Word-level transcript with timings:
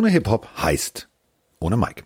ohne 0.00 0.08
Hip-Hop 0.08 0.48
heißt 0.56 1.08
ohne 1.58 1.76
Mike. 1.76 2.04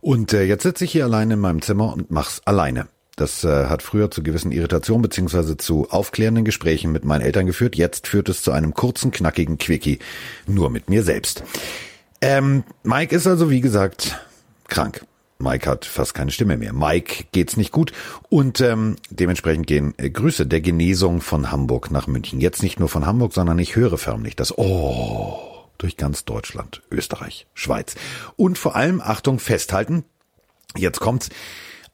Und 0.00 0.32
äh, 0.32 0.44
jetzt 0.44 0.62
sitze 0.62 0.84
ich 0.84 0.92
hier 0.92 1.02
alleine 1.02 1.34
in 1.34 1.40
meinem 1.40 1.60
Zimmer 1.60 1.92
und 1.92 2.08
mach's 2.12 2.40
alleine. 2.44 2.86
Das 3.16 3.42
äh, 3.42 3.66
hat 3.66 3.82
früher 3.82 4.12
zu 4.12 4.22
gewissen 4.22 4.52
Irritationen 4.52 5.02
beziehungsweise 5.02 5.56
zu 5.56 5.90
aufklärenden 5.90 6.44
Gesprächen 6.44 6.92
mit 6.92 7.04
meinen 7.04 7.22
Eltern 7.22 7.46
geführt. 7.46 7.74
Jetzt 7.74 8.06
führt 8.06 8.28
es 8.28 8.42
zu 8.42 8.52
einem 8.52 8.74
kurzen, 8.74 9.10
knackigen 9.10 9.58
Quickie 9.58 9.98
nur 10.46 10.70
mit 10.70 10.88
mir 10.88 11.02
selbst. 11.02 11.42
Ähm, 12.20 12.62
Mike 12.84 13.14
ist 13.14 13.26
also, 13.26 13.50
wie 13.50 13.60
gesagt, 13.60 14.20
krank. 14.68 15.04
Mike 15.40 15.68
hat 15.68 15.84
fast 15.84 16.14
keine 16.14 16.30
Stimme 16.30 16.56
mehr. 16.56 16.72
Mike 16.72 17.24
geht's 17.32 17.56
nicht 17.56 17.72
gut 17.72 17.90
und 18.28 18.60
ähm, 18.60 18.94
dementsprechend 19.10 19.66
gehen 19.66 19.94
äh, 19.96 20.10
Grüße 20.10 20.46
der 20.46 20.60
Genesung 20.60 21.20
von 21.20 21.50
Hamburg 21.50 21.90
nach 21.90 22.06
München. 22.06 22.40
Jetzt 22.40 22.62
nicht 22.62 22.78
nur 22.78 22.88
von 22.88 23.04
Hamburg, 23.04 23.32
sondern 23.32 23.58
ich 23.58 23.74
höre 23.74 23.98
förmlich 23.98 24.36
das 24.36 24.56
Oh 24.56 25.51
durch 25.78 25.96
ganz 25.96 26.24
Deutschland, 26.24 26.82
Österreich, 26.90 27.46
Schweiz 27.54 27.94
und 28.36 28.58
vor 28.58 28.76
allem 28.76 29.00
Achtung 29.00 29.38
festhalten. 29.38 30.04
Jetzt 30.76 31.00
kommt's 31.00 31.28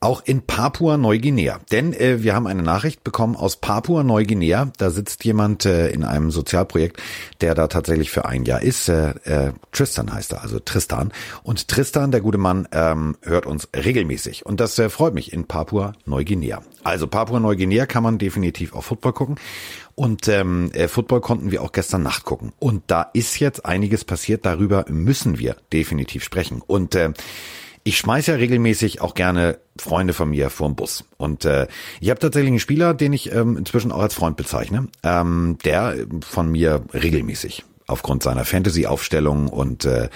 auch 0.01 0.23
in 0.25 0.43
Papua-Neuguinea. 0.43 1.59
Denn 1.73 1.93
äh, 1.93 2.23
wir 2.23 2.35
haben 2.35 2.47
eine 2.47 2.63
Nachricht 2.63 3.03
bekommen 3.03 3.35
aus 3.35 3.57
Papua-Neuguinea. 3.57 4.71
Da 4.79 4.91
sitzt 4.91 5.25
jemand 5.25 5.67
äh, 5.67 5.91
in 5.91 6.05
einem 6.05 6.31
Sozialprojekt, 6.31 7.03
der 7.41 7.55
da 7.55 7.67
tatsächlich 7.67 8.11
für 8.11 8.25
ein 8.25 8.45
Jahr 8.45 8.63
ist. 8.63 8.89
Äh, 8.89 9.11
äh, 9.25 9.53
Tristan 9.73 10.13
heißt 10.13 10.33
er, 10.33 10.43
also 10.43 10.61
Tristan. 10.61 11.13
Und 11.43 11.67
Tristan, 11.67 12.13
der 12.13 12.21
gute 12.21 12.39
Mann, 12.39 12.69
ähm, 12.71 13.17
hört 13.23 13.47
uns 13.47 13.69
regelmäßig. 13.75 14.47
Und 14.47 14.61
das 14.61 14.79
äh, 14.79 14.89
freut 14.89 15.15
mich 15.15 15.33
in 15.33 15.47
Papua-Neuguinea. 15.47 16.63
Also 16.85 17.09
Papua-Neuguinea 17.09 17.87
kann 17.87 18.05
man 18.05 18.19
definitiv 18.19 18.75
auf 18.75 18.87
Football 18.87 19.15
gucken. 19.15 19.37
Und 19.97 20.29
ähm, 20.29 20.71
äh, 20.75 20.87
Football 20.87 21.23
konnten 21.23 21.51
wir 21.51 21.61
auch 21.61 21.73
gestern 21.73 22.05
Nacht 22.05 22.25
gucken. 22.25 22.53
Und 22.61 22.85
da 22.87 23.11
ist 23.15 23.41
jetzt 23.41 23.67
einiges 23.67 24.05
passiert. 24.05 24.47
Darüber 24.47 24.85
müssen 24.89 25.41
wir 25.41 25.57
definitiv 25.73 26.23
sprechen. 26.23 26.63
Und 26.65 26.95
äh, 26.95 27.13
ich 27.89 27.97
schmeiß 27.99 28.27
ja 28.27 28.35
regelmäßig 28.35 29.01
auch 29.01 29.15
gerne 29.15 29.59
Freunde 29.79 30.13
von 30.13 30.29
mir 30.31 30.51
vorm 30.51 30.77
Bus. 30.77 31.05
Und 31.17 31.45
äh, 31.45 31.67
ich 32.01 32.11
habe 32.11 32.21
tatsächlich 32.21 32.51
einen 32.51 32.61
Spieler, 32.61 32.93
den 32.93 33.15
ich 33.15 33.33
ähm, 33.33 33.57
inzwischen 33.57 33.93
auch 33.93 34.03
als 34.03 34.15
Freund 34.15 34.37
bezeichne, 34.37 34.89
ähm, 35.03 35.57
der 35.65 35.97
von 36.21 36.51
mir 36.51 36.85
regelmäßig 36.93 37.65
aufgrund 37.87 38.23
seiner 38.23 38.45
Fantasy-Aufstellung 38.45 39.49
und 39.49 39.87
äh, 39.87 40.11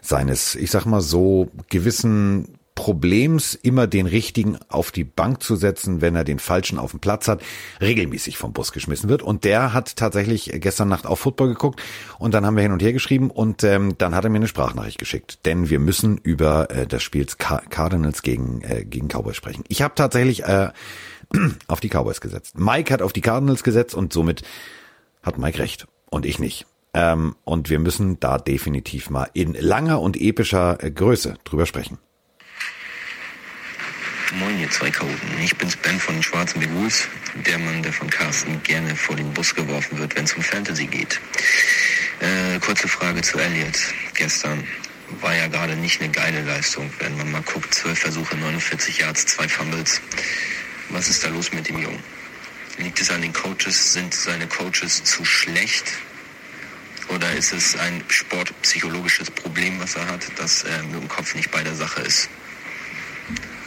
seines, 0.00 0.54
ich 0.54 0.70
sag 0.70 0.86
mal 0.86 1.00
so, 1.00 1.50
gewissen 1.68 2.58
Problems, 2.76 3.54
immer 3.54 3.88
den 3.88 4.06
richtigen 4.06 4.58
auf 4.68 4.92
die 4.92 5.02
Bank 5.02 5.42
zu 5.42 5.56
setzen, 5.56 6.02
wenn 6.02 6.14
er 6.14 6.22
den 6.22 6.38
falschen 6.38 6.78
auf 6.78 6.92
dem 6.92 7.00
Platz 7.00 7.26
hat, 7.26 7.42
regelmäßig 7.80 8.36
vom 8.36 8.52
Bus 8.52 8.70
geschmissen 8.70 9.08
wird. 9.08 9.22
Und 9.22 9.44
der 9.44 9.72
hat 9.72 9.96
tatsächlich 9.96 10.52
gestern 10.60 10.88
Nacht 10.88 11.06
auf 11.06 11.18
Football 11.18 11.48
geguckt 11.48 11.82
und 12.18 12.34
dann 12.34 12.44
haben 12.46 12.54
wir 12.54 12.62
hin 12.62 12.72
und 12.72 12.82
her 12.82 12.92
geschrieben 12.92 13.30
und 13.30 13.64
ähm, 13.64 13.96
dann 13.98 14.14
hat 14.14 14.24
er 14.24 14.30
mir 14.30 14.36
eine 14.36 14.46
Sprachnachricht 14.46 14.98
geschickt. 14.98 15.46
Denn 15.46 15.70
wir 15.70 15.80
müssen 15.80 16.18
über 16.18 16.70
äh, 16.70 16.86
das 16.86 17.02
Spiel 17.02 17.26
Cardinals 17.26 18.22
gegen, 18.22 18.60
äh, 18.60 18.84
gegen 18.84 19.08
Cowboys 19.08 19.36
sprechen. 19.36 19.64
Ich 19.68 19.80
habe 19.80 19.94
tatsächlich 19.94 20.44
äh, 20.44 20.68
auf 21.66 21.80
die 21.80 21.88
Cowboys 21.88 22.20
gesetzt. 22.20 22.58
Mike 22.58 22.92
hat 22.92 23.00
auf 23.00 23.14
die 23.14 23.22
Cardinals 23.22 23.62
gesetzt 23.62 23.94
und 23.94 24.12
somit 24.12 24.42
hat 25.22 25.38
Mike 25.38 25.58
recht 25.58 25.86
und 26.10 26.26
ich 26.26 26.38
nicht. 26.38 26.66
Ähm, 26.92 27.36
und 27.44 27.70
wir 27.70 27.78
müssen 27.78 28.20
da 28.20 28.36
definitiv 28.36 29.08
mal 29.08 29.28
in 29.32 29.54
langer 29.54 30.00
und 30.00 30.20
epischer 30.20 30.82
äh, 30.84 30.90
Größe 30.90 31.38
drüber 31.44 31.64
sprechen. 31.64 31.98
Moin, 34.32 34.58
ihr 34.58 34.70
zwei 34.70 34.90
Chaoten. 34.90 35.40
Ich 35.40 35.56
bin's 35.56 35.76
Ben 35.76 36.00
von 36.00 36.16
den 36.16 36.22
Schwarzen 36.22 36.58
Big 36.58 36.68
der 37.46 37.58
Mann, 37.58 37.82
der 37.84 37.92
von 37.92 38.10
Carsten 38.10 38.60
gerne 38.64 38.96
vor 38.96 39.14
den 39.14 39.32
Bus 39.32 39.54
geworfen 39.54 39.98
wird, 39.98 40.16
wenn 40.16 40.24
es 40.24 40.32
um 40.32 40.42
Fantasy 40.42 40.86
geht. 40.86 41.20
Äh, 42.18 42.58
kurze 42.58 42.88
Frage 42.88 43.22
zu 43.22 43.38
Elliot. 43.38 43.78
Gestern 44.14 44.66
war 45.20 45.32
ja 45.32 45.46
gerade 45.46 45.76
nicht 45.76 46.00
eine 46.00 46.10
geile 46.10 46.42
Leistung, 46.42 46.90
wenn 46.98 47.16
man 47.16 47.30
mal 47.30 47.42
guckt. 47.42 47.72
12 47.72 47.98
Versuche, 47.98 48.36
49 48.36 48.98
Yards, 48.98 49.26
zwei 49.26 49.48
Fumbles. 49.48 50.00
Was 50.88 51.08
ist 51.08 51.22
da 51.22 51.28
los 51.28 51.52
mit 51.52 51.68
dem 51.68 51.78
Jungen? 51.78 52.02
Liegt 52.78 53.00
es 53.00 53.10
an 53.12 53.22
den 53.22 53.32
Coaches? 53.32 53.92
Sind 53.92 54.12
seine 54.12 54.48
Coaches 54.48 55.04
zu 55.04 55.24
schlecht? 55.24 55.92
Oder 57.08 57.32
ist 57.32 57.52
es 57.52 57.76
ein 57.76 58.02
sportpsychologisches 58.08 59.30
Problem, 59.30 59.78
was 59.78 59.94
er 59.94 60.08
hat, 60.08 60.24
dass 60.36 60.64
er 60.64 60.82
mit 60.82 61.00
dem 61.00 61.08
Kopf 61.08 61.36
nicht 61.36 61.52
bei 61.52 61.62
der 61.62 61.76
Sache 61.76 62.00
ist? 62.02 62.28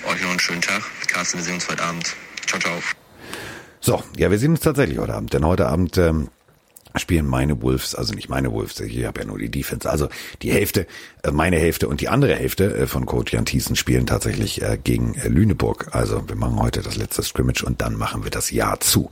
Euch 0.06 0.22
noch 0.22 0.30
einen 0.30 0.40
schönen 0.40 0.62
Tag. 0.62 0.82
Carsten, 1.08 1.38
wir 1.40 1.44
sehen 1.44 1.56
uns 1.56 1.70
heute 1.70 1.84
Abend. 1.84 2.16
Ciao, 2.46 2.60
ciao. 2.60 2.74
So, 3.82 4.04
ja, 4.18 4.32
wir 4.32 4.38
sehen 4.40 4.52
uns 4.52 4.62
tatsächlich 4.62 4.98
heute 4.98 5.14
Abend, 5.14 5.34
denn 5.34 5.46
heute 5.46 5.68
Abend 5.68 5.98
ähm, 5.98 6.30
spielen 6.96 7.28
meine 7.28 7.62
Wolves, 7.62 7.96
also 7.96 8.14
nicht 8.14 8.30
meine 8.30 8.52
Wolves, 8.52 8.80
ich 8.80 9.06
habe 9.06 9.22
ja 9.22 9.26
nur 9.26 9.38
die 9.38 9.52
Defense, 9.52 9.90
also 9.90 10.10
die 10.42 10.52
Hälfte, 10.52 10.88
äh, 11.24 11.32
meine 11.32 11.58
Hälfte 11.58 11.88
und 11.88 12.02
die 12.02 12.10
andere 12.10 12.36
Hälfte 12.36 12.76
äh, 12.76 12.88
von 12.88 13.06
Coach 13.06 13.34
Jan 13.34 13.46
Thiessen 13.46 13.76
spielen 13.76 14.06
tatsächlich 14.06 14.62
äh, 14.62 14.78
gegen 14.82 15.16
äh, 15.16 15.28
Lüneburg. 15.28 15.90
Also 15.92 16.28
wir 16.28 16.36
machen 16.36 16.60
heute 16.60 16.82
das 16.82 16.96
letzte 16.96 17.24
Scrimmage 17.24 17.64
und 17.64 17.82
dann 17.82 17.96
machen 17.96 18.24
wir 18.24 18.32
das 18.32 18.52
Jahr 18.52 18.80
zu. 18.80 19.12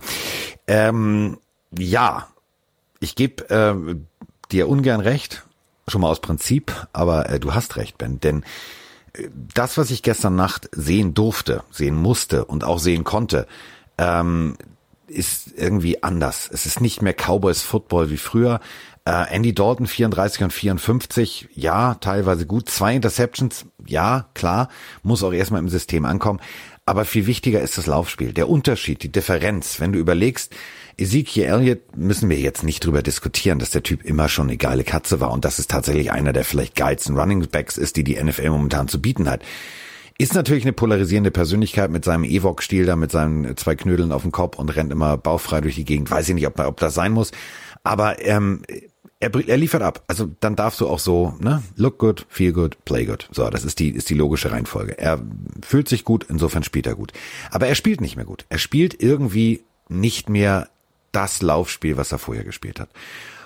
Ähm, 0.68 1.38
ja, 1.78 2.28
ich 3.00 3.16
gebe 3.16 3.50
äh, 3.50 3.96
dir 4.52 4.68
ungern 4.68 5.02
recht, 5.02 5.46
schon 5.88 6.02
mal 6.02 6.10
aus 6.10 6.22
Prinzip, 6.22 6.88
aber 6.94 7.30
äh, 7.30 7.40
du 7.40 7.54
hast 7.54 7.76
recht, 7.76 7.98
Ben, 7.98 8.20
denn 8.20 8.44
das, 9.54 9.78
was 9.78 9.92
ich 9.92 10.04
gestern 10.04 10.36
Nacht 10.36 10.70
sehen 10.74 11.14
durfte, 11.14 11.64
sehen 11.72 11.96
musste 11.96 12.46
und 12.46 12.64
auch 12.64 12.80
sehen 12.80 13.04
konnte, 13.04 13.48
ähm, 13.98 14.58
ist 15.08 15.54
irgendwie 15.56 16.04
anders. 16.04 16.50
Es 16.52 16.66
ist 16.66 16.82
nicht 16.82 17.02
mehr 17.02 17.14
Cowboys 17.14 17.62
Football 17.62 18.10
wie 18.10 18.18
früher. 18.18 18.60
Äh, 19.06 19.34
Andy 19.34 19.54
Dalton 19.54 19.88
34 19.88 20.44
und 20.44 20.54
54, 20.54 21.50
ja, 21.54 21.96
teilweise 21.96 22.46
gut. 22.46 22.70
Zwei 22.70 22.96
Interceptions, 22.96 23.66
ja, 23.86 24.28
klar, 24.34 24.68
muss 25.04 25.24
auch 25.24 25.32
erstmal 25.32 25.62
im 25.62 25.70
System 25.70 26.06
ankommen. 26.06 26.42
Aber 26.88 27.04
viel 27.04 27.28
wichtiger 27.28 27.60
ist 27.60 27.78
das 27.78 27.86
Laufspiel, 27.86 28.32
der 28.32 28.48
Unterschied, 28.48 29.04
die 29.04 29.12
Differenz. 29.12 29.82
Wenn 29.82 29.92
du 29.92 30.00
überlegst, 30.00 30.56
Ezekiel 30.98 31.44
Elliott 31.44 31.98
müssen 31.98 32.30
wir 32.30 32.40
jetzt 32.40 32.64
nicht 32.64 32.86
drüber 32.86 33.04
diskutieren, 33.04 33.60
dass 33.60 33.72
der 33.72 33.84
Typ 33.84 34.06
immer 34.06 34.30
schon 34.30 34.48
eine 34.48 34.56
geile 34.56 34.86
Katze 34.86 35.20
war 35.20 35.32
und 35.32 35.44
dass 35.44 35.60
es 35.60 35.68
tatsächlich 35.68 36.14
einer 36.14 36.32
der 36.32 36.46
vielleicht 36.46 36.76
geilsten 36.76 37.18
Running 37.18 37.46
Backs 37.52 37.78
ist, 37.78 37.98
die 37.98 38.06
die 38.06 38.16
NFL 38.16 38.52
momentan 38.52 38.88
zu 38.88 39.02
bieten 39.02 39.30
hat. 39.30 39.44
Ist 40.18 40.34
natürlich 40.34 40.64
eine 40.64 40.72
polarisierende 40.72 41.30
Persönlichkeit 41.30 41.92
mit 41.92 42.06
seinem 42.06 42.24
Evok-Stil 42.24 42.86
da, 42.86 42.96
mit 42.96 43.12
seinen 43.12 43.58
zwei 43.58 43.76
Knödeln 43.76 44.14
auf 44.14 44.22
dem 44.22 44.32
Kopf 44.32 44.58
und 44.58 44.70
rennt 44.70 44.94
immer 44.94 45.18
bauchfrei 45.18 45.60
durch 45.60 45.76
die 45.76 45.86
Gegend. 45.86 46.10
Weiß 46.10 46.30
ich 46.30 46.36
nicht, 46.36 46.48
ob, 46.48 46.58
ob 46.58 46.80
das 46.80 46.94
sein 46.94 47.12
muss. 47.12 47.32
Aber 47.84 48.26
ähm, 48.26 48.62
er, 49.20 49.34
er 49.48 49.58
liefert 49.58 49.82
ab. 49.82 50.04
Also 50.08 50.30
dann 50.40 50.56
darfst 50.56 50.80
du 50.80 50.88
auch 50.88 51.00
so, 51.00 51.36
ne, 51.40 51.64
look 51.76 51.98
good, 51.98 52.26
feel 52.30 52.54
good, 52.54 52.78
play 52.86 53.06
good. 53.06 53.28
So, 53.32 53.50
das 53.50 53.66
ist 53.66 53.80
die, 53.80 53.90
ist 53.90 54.10
die 54.10 54.16
logische 54.16 54.52
Reihenfolge. 54.52 54.98
Er 54.98 55.22
fühlt 55.66 55.90
sich 55.90 56.04
gut, 56.04 56.26
insofern 56.30 56.64
spielt 56.64 56.88
er 56.88 56.96
gut. 56.96 57.14
Aber 57.52 57.68
er 57.68 57.76
spielt 57.76 58.02
nicht 58.02 58.16
mehr 58.16 58.26
gut. 58.26 58.46
Er 58.50 58.60
spielt 58.60 59.02
irgendwie 59.02 59.62
nicht 59.90 60.30
mehr 60.30 60.70
das 61.12 61.42
Laufspiel, 61.42 61.98
was 61.98 62.12
er 62.12 62.20
vorher 62.20 62.44
gespielt 62.44 62.80
hat. 62.80 62.90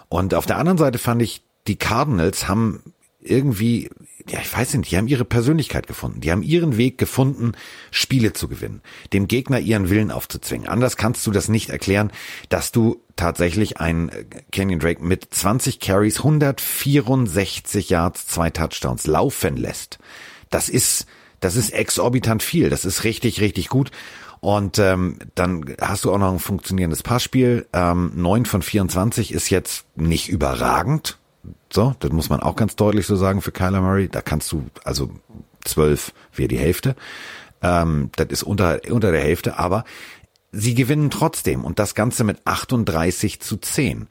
Und 0.09 0.33
auf 0.33 0.45
der 0.45 0.57
anderen 0.57 0.77
Seite 0.77 0.99
fand 0.99 1.21
ich, 1.21 1.41
die 1.67 1.77
Cardinals 1.77 2.47
haben 2.47 2.81
irgendwie, 3.21 3.89
ja, 4.27 4.39
ich 4.41 4.51
weiß 4.55 4.73
nicht, 4.73 4.91
die 4.91 4.97
haben 4.97 5.07
ihre 5.07 5.25
Persönlichkeit 5.25 5.87
gefunden. 5.87 6.21
Die 6.21 6.31
haben 6.31 6.43
ihren 6.43 6.75
Weg 6.75 6.97
gefunden, 6.97 7.53
Spiele 7.91 8.33
zu 8.33 8.47
gewinnen, 8.47 8.81
dem 9.13 9.27
Gegner 9.27 9.59
ihren 9.59 9.89
Willen 9.89 10.11
aufzuzwingen. 10.11 10.67
Anders 10.67 10.97
kannst 10.97 11.25
du 11.27 11.31
das 11.31 11.47
nicht 11.47 11.69
erklären, 11.69 12.11
dass 12.49 12.71
du 12.71 12.99
tatsächlich 13.21 13.79
einen 13.79 14.09
Kenyon 14.51 14.79
Drake 14.79 15.03
mit 15.03 15.27
20 15.29 15.79
Carries, 15.79 16.17
164 16.17 17.89
Yards, 17.89 18.25
zwei 18.25 18.49
Touchdowns 18.49 19.05
laufen 19.05 19.57
lässt. 19.57 19.99
Das 20.49 20.69
ist, 20.69 21.05
das 21.39 21.55
ist 21.55 21.69
exorbitant 21.69 22.41
viel. 22.41 22.71
Das 22.71 22.83
ist 22.83 23.03
richtig, 23.03 23.39
richtig 23.39 23.69
gut. 23.69 23.91
Und 24.39 24.79
ähm, 24.79 25.19
dann 25.35 25.75
hast 25.79 26.03
du 26.03 26.11
auch 26.11 26.17
noch 26.17 26.33
ein 26.33 26.39
funktionierendes 26.39 27.03
Passspiel. 27.03 27.67
Ähm, 27.73 28.11
9 28.15 28.45
von 28.45 28.63
24 28.63 29.33
ist 29.33 29.51
jetzt 29.51 29.85
nicht 29.95 30.27
überragend. 30.27 31.19
So, 31.71 31.95
das 31.99 32.11
muss 32.11 32.29
man 32.29 32.39
auch 32.39 32.55
ganz 32.55 32.75
deutlich 32.75 33.05
so 33.05 33.15
sagen 33.15 33.43
für 33.43 33.51
Kyler 33.51 33.81
Murray. 33.81 34.09
Da 34.09 34.21
kannst 34.21 34.51
du, 34.51 34.65
also 34.83 35.11
12 35.65 36.11
wäre 36.33 36.47
die 36.47 36.57
Hälfte. 36.57 36.95
Ähm, 37.61 38.09
das 38.15 38.29
ist 38.29 38.41
unter, 38.41 38.79
unter 38.89 39.11
der 39.11 39.21
Hälfte, 39.21 39.59
aber 39.59 39.85
sie 40.51 40.75
gewinnen 40.75 41.09
trotzdem 41.09 41.63
und 41.63 41.79
das 41.79 41.95
Ganze 41.95 42.23
mit 42.23 42.45
38 42.45 43.39
zu 43.39 43.57
10 43.57 44.07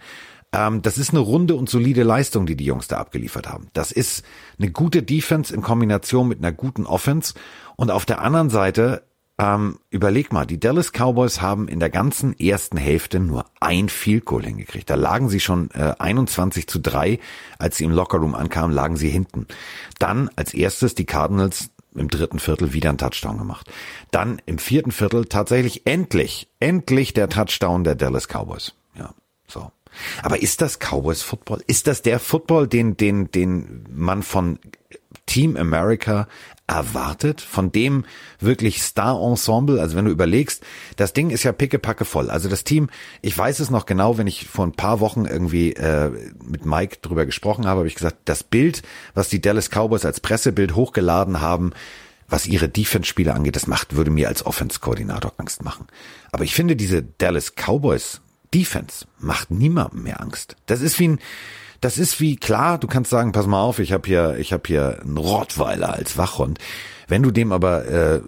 ähm, 0.53 0.83
das 0.83 0.99
ist 0.99 1.11
eine 1.11 1.21
runde 1.21 1.55
und 1.55 1.69
solide 1.69 2.03
Leistung, 2.03 2.47
die 2.47 2.57
die 2.57 2.65
Jungs 2.65 2.89
da 2.89 2.99
abgeliefert 2.99 3.49
haben. 3.49 3.69
Das 3.73 3.93
ist 3.93 4.25
eine 4.59 4.71
gute 4.71 5.03
Defense 5.03 5.55
in 5.55 5.63
Kombination 5.63 6.29
mit 6.29 6.39
einer 6.39 6.53
guten 6.53 6.87
Offense. 6.87 7.35
Und 7.77 7.91
auf 7.91 8.05
der 8.05 8.21
anderen 8.21 8.51
Seite 8.51 9.05
ähm, 9.41 9.79
überleg 9.89 10.33
mal, 10.33 10.45
die 10.45 10.61
Dallas 10.61 10.93
Cowboys 10.93 11.41
haben 11.41 11.67
in 11.67 11.81
der 11.81 11.89
ganzen 11.89 12.39
ersten 12.39 12.77
Hälfte 12.77 13.21
nur 13.21 13.47
ein 13.59 13.89
Field 13.89 14.27
Goal 14.27 14.45
hingekriegt. 14.45 14.91
Da 14.91 14.97
lagen 14.97 15.31
sie 15.31 15.41
schon 15.41 15.71
äh, 15.71 15.95
21 15.99 16.67
zu 16.67 16.79
3, 16.79 17.19
als 17.59 17.79
sie 17.79 17.85
im 17.85 17.93
Lockerroom 17.93 18.35
ankamen, 18.35 18.75
lagen 18.75 18.97
sie 18.97 19.09
hinten. 19.09 19.47
Dann 19.99 20.29
als 20.37 20.53
erstes 20.53 20.95
die 20.95 21.07
Cardinals 21.07 21.71
im 21.95 22.09
dritten 22.09 22.39
Viertel 22.39 22.73
wieder 22.73 22.89
einen 22.89 22.99
Touchdown 22.99 23.39
gemacht. 23.39 23.71
Dann 24.11 24.41
im 24.47 24.59
vierten 24.59 24.93
Viertel 24.93 25.25
tatsächlich 25.25 25.87
endlich, 25.87 26.49
endlich 26.61 27.15
der 27.15 27.29
Touchdown 27.29 27.85
der 27.85 27.95
Dallas 27.95 28.29
Cowboys. 28.29 28.75
Ja, 28.95 29.15
so. 29.47 29.71
Aber 30.23 30.41
ist 30.41 30.61
das 30.61 30.79
Cowboys 30.79 31.23
Football? 31.23 31.63
Ist 31.67 31.87
das 31.87 32.03
der 32.03 32.21
Football, 32.21 32.69
den, 32.69 32.97
den, 32.97 33.31
den 33.33 33.87
man 33.91 34.23
von 34.23 34.59
Team 35.27 35.57
America 35.57 36.29
erwartet, 36.71 37.41
von 37.41 37.73
dem 37.73 38.05
wirklich 38.39 38.83
Star-Ensemble, 38.83 39.81
also 39.81 39.97
wenn 39.97 40.05
du 40.05 40.11
überlegst, 40.11 40.63
das 40.97 41.13
Ding 41.13 41.31
ist 41.31 41.43
ja 41.43 41.53
pickepacke 41.53 42.05
voll. 42.05 42.31
Also 42.31 42.49
das 42.49 42.63
Team, 42.63 42.89
ich 43.23 43.37
weiß 43.37 43.59
es 43.59 43.71
noch 43.71 43.87
genau, 43.87 44.19
wenn 44.19 44.29
ich 44.29 44.47
vor 44.47 44.67
ein 44.67 44.73
paar 44.73 45.01
Wochen 45.01 45.27
irgendwie 45.27 45.73
äh, 45.73 46.11
mit 46.45 46.65
Mike 46.65 46.99
drüber 47.03 47.27
gesprochen 47.27 47.67
habe, 47.67 47.81
habe 47.81 47.89
ich 47.89 47.97
gesagt, 47.97 48.19
das 48.25 48.45
Bild, 48.45 48.83
was 49.15 49.29
die 49.29 49.41
Dallas 49.41 49.69
Cowboys 49.69 50.05
als 50.05 50.21
Pressebild 50.21 50.77
hochgeladen 50.77 51.41
haben, 51.41 51.73
was 52.29 52.47
ihre 52.47 52.69
Defense-Spiele 52.69 53.35
angeht, 53.35 53.57
das 53.57 53.67
macht, 53.67 53.97
würde 53.97 54.13
mir 54.13 54.29
als 54.29 54.47
Offense-Koordinator 54.47 55.33
Angst 55.39 55.65
machen. 55.65 55.89
Aber 56.31 56.45
ich 56.45 56.55
finde, 56.55 56.77
diese 56.77 57.03
Dallas 57.03 57.55
Cowboys 57.57 58.21
Defense 58.55 59.07
macht 59.19 59.51
niemandem 59.51 60.05
mehr 60.05 60.21
Angst. 60.21 60.57
Das 60.67 60.81
ist 60.81 60.99
wie 61.01 61.09
ein, 61.09 61.19
das 61.81 61.99
ist 61.99 62.21
wie 62.21 62.37
klar, 62.37 62.79
du 62.79 62.87
kannst 62.87 63.11
sagen, 63.11 63.33
pass 63.33 63.47
mal 63.47 63.63
auf, 63.63 63.79
ich 63.79 63.93
habe 63.93 64.07
hier, 64.07 64.37
ich 64.39 64.53
habe 64.53 64.63
hier 64.67 65.01
einen 65.03 65.17
Rottweiler 65.17 65.95
als 65.95 66.19
Wachhund. 66.19 66.59
Wenn 67.09 67.23
du 67.23 67.31
dem 67.31 67.53
aber 67.53 67.87
äh, 67.87 68.21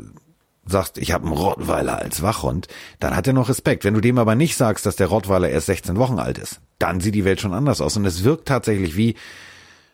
sagst, 0.64 0.99
ich 0.99 1.12
habe 1.12 1.26
einen 1.26 1.37
Rottweiler 1.37 1.99
als 1.99 2.22
Wachhund, 2.22 2.69
dann 2.99 3.14
hat 3.14 3.26
er 3.26 3.32
noch 3.32 3.49
Respekt. 3.49 3.84
Wenn 3.84 3.94
du 3.94 4.00
dem 4.00 4.19
aber 4.19 4.34
nicht 4.34 4.56
sagst, 4.56 4.87
dass 4.87 4.96
der 4.96 5.08
Rottweiler 5.08 5.50
erst 5.50 5.66
16 5.66 5.99
Wochen 5.99 6.19
alt 6.19 6.38
ist, 6.38 6.60
dann 6.78 7.00
sieht 7.00 7.14
die 7.14 7.25
Welt 7.25 7.40
schon 7.40 7.52
anders 7.52 7.81
aus. 7.81 7.96
Und 7.96 8.06
es 8.06 8.25
wirkt 8.25 8.49
tatsächlich 8.49 8.96
wie, 8.96 9.16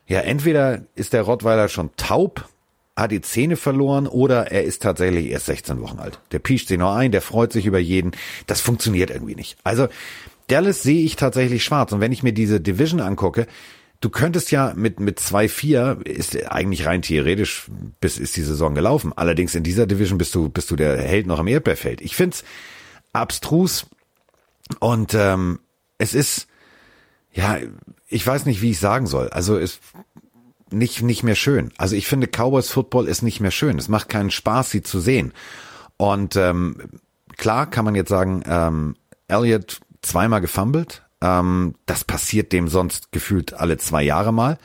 ja, 0.06 0.20
entweder 0.20 0.82
ist 0.94 1.12
der 1.12 1.22
Rottweiler 1.22 1.68
schon 1.68 1.90
taub, 1.96 2.48
hat 2.96 3.10
die 3.12 3.20
Zähne 3.20 3.56
verloren 3.56 4.06
oder 4.06 4.50
er 4.50 4.64
ist 4.64 4.82
tatsächlich 4.82 5.26
erst 5.30 5.46
16 5.46 5.80
Wochen 5.80 5.98
alt. 5.98 6.20
Der 6.32 6.38
piescht 6.38 6.68
sich 6.68 6.78
noch 6.78 6.94
ein, 6.94 7.12
der 7.12 7.22
freut 7.22 7.52
sich 7.52 7.66
über 7.66 7.78
jeden. 7.78 8.12
Das 8.46 8.60
funktioniert 8.60 9.10
irgendwie 9.10 9.36
nicht. 9.36 9.56
Also 9.64 9.88
Dallas 10.48 10.82
sehe 10.82 11.04
ich 11.04 11.16
tatsächlich 11.16 11.64
schwarz. 11.64 11.92
Und 11.92 12.00
wenn 12.00 12.12
ich 12.12 12.22
mir 12.22 12.32
diese 12.32 12.60
Division 12.60 13.00
angucke, 13.00 13.46
du 14.00 14.10
könntest 14.10 14.50
ja 14.50 14.72
mit, 14.74 15.00
mit 15.00 15.20
2-4 15.20 16.06
ist 16.06 16.50
eigentlich 16.50 16.86
rein 16.86 17.02
theoretisch, 17.02 17.70
bis 18.00 18.18
ist 18.18 18.36
die 18.36 18.42
Saison 18.42 18.74
gelaufen. 18.74 19.12
Allerdings 19.14 19.54
in 19.54 19.62
dieser 19.62 19.86
Division 19.86 20.18
bist 20.18 20.34
du, 20.34 20.48
bist 20.48 20.70
du 20.70 20.76
der 20.76 21.00
Held 21.00 21.26
noch 21.26 21.38
im 21.38 21.46
Erdbeerfeld. 21.46 22.00
Ich 22.00 22.16
find's 22.16 22.44
abstrus 23.12 23.86
und 24.80 25.14
ähm, 25.14 25.60
es 25.98 26.14
ist, 26.14 26.46
ja, 27.32 27.58
ich 28.06 28.26
weiß 28.26 28.46
nicht, 28.46 28.62
wie 28.62 28.70
ich 28.70 28.78
sagen 28.78 29.06
soll. 29.06 29.28
Also 29.30 29.56
es 29.56 29.80
nicht, 30.70 31.02
nicht 31.02 31.22
mehr 31.22 31.34
schön. 31.34 31.72
Also 31.78 31.96
ich 31.96 32.06
finde, 32.06 32.26
Cowboys 32.26 32.70
Football 32.70 33.08
ist 33.08 33.22
nicht 33.22 33.40
mehr 33.40 33.50
schön. 33.50 33.78
Es 33.78 33.88
macht 33.88 34.08
keinen 34.08 34.30
Spaß, 34.30 34.70
sie 34.70 34.82
zu 34.82 35.00
sehen. 35.00 35.32
Und 35.96 36.36
ähm, 36.36 36.76
klar 37.36 37.68
kann 37.68 37.84
man 37.84 37.94
jetzt 37.94 38.10
sagen, 38.10 38.42
ähm, 38.46 38.96
Elliot 39.28 39.80
zweimal 40.02 40.40
gefummelt. 40.40 41.02
Ähm, 41.20 41.74
das 41.86 42.04
passiert 42.04 42.52
dem 42.52 42.68
sonst 42.68 43.12
gefühlt 43.12 43.54
alle 43.54 43.78
zwei 43.78 44.02
Jahre 44.02 44.32
mal. 44.32 44.58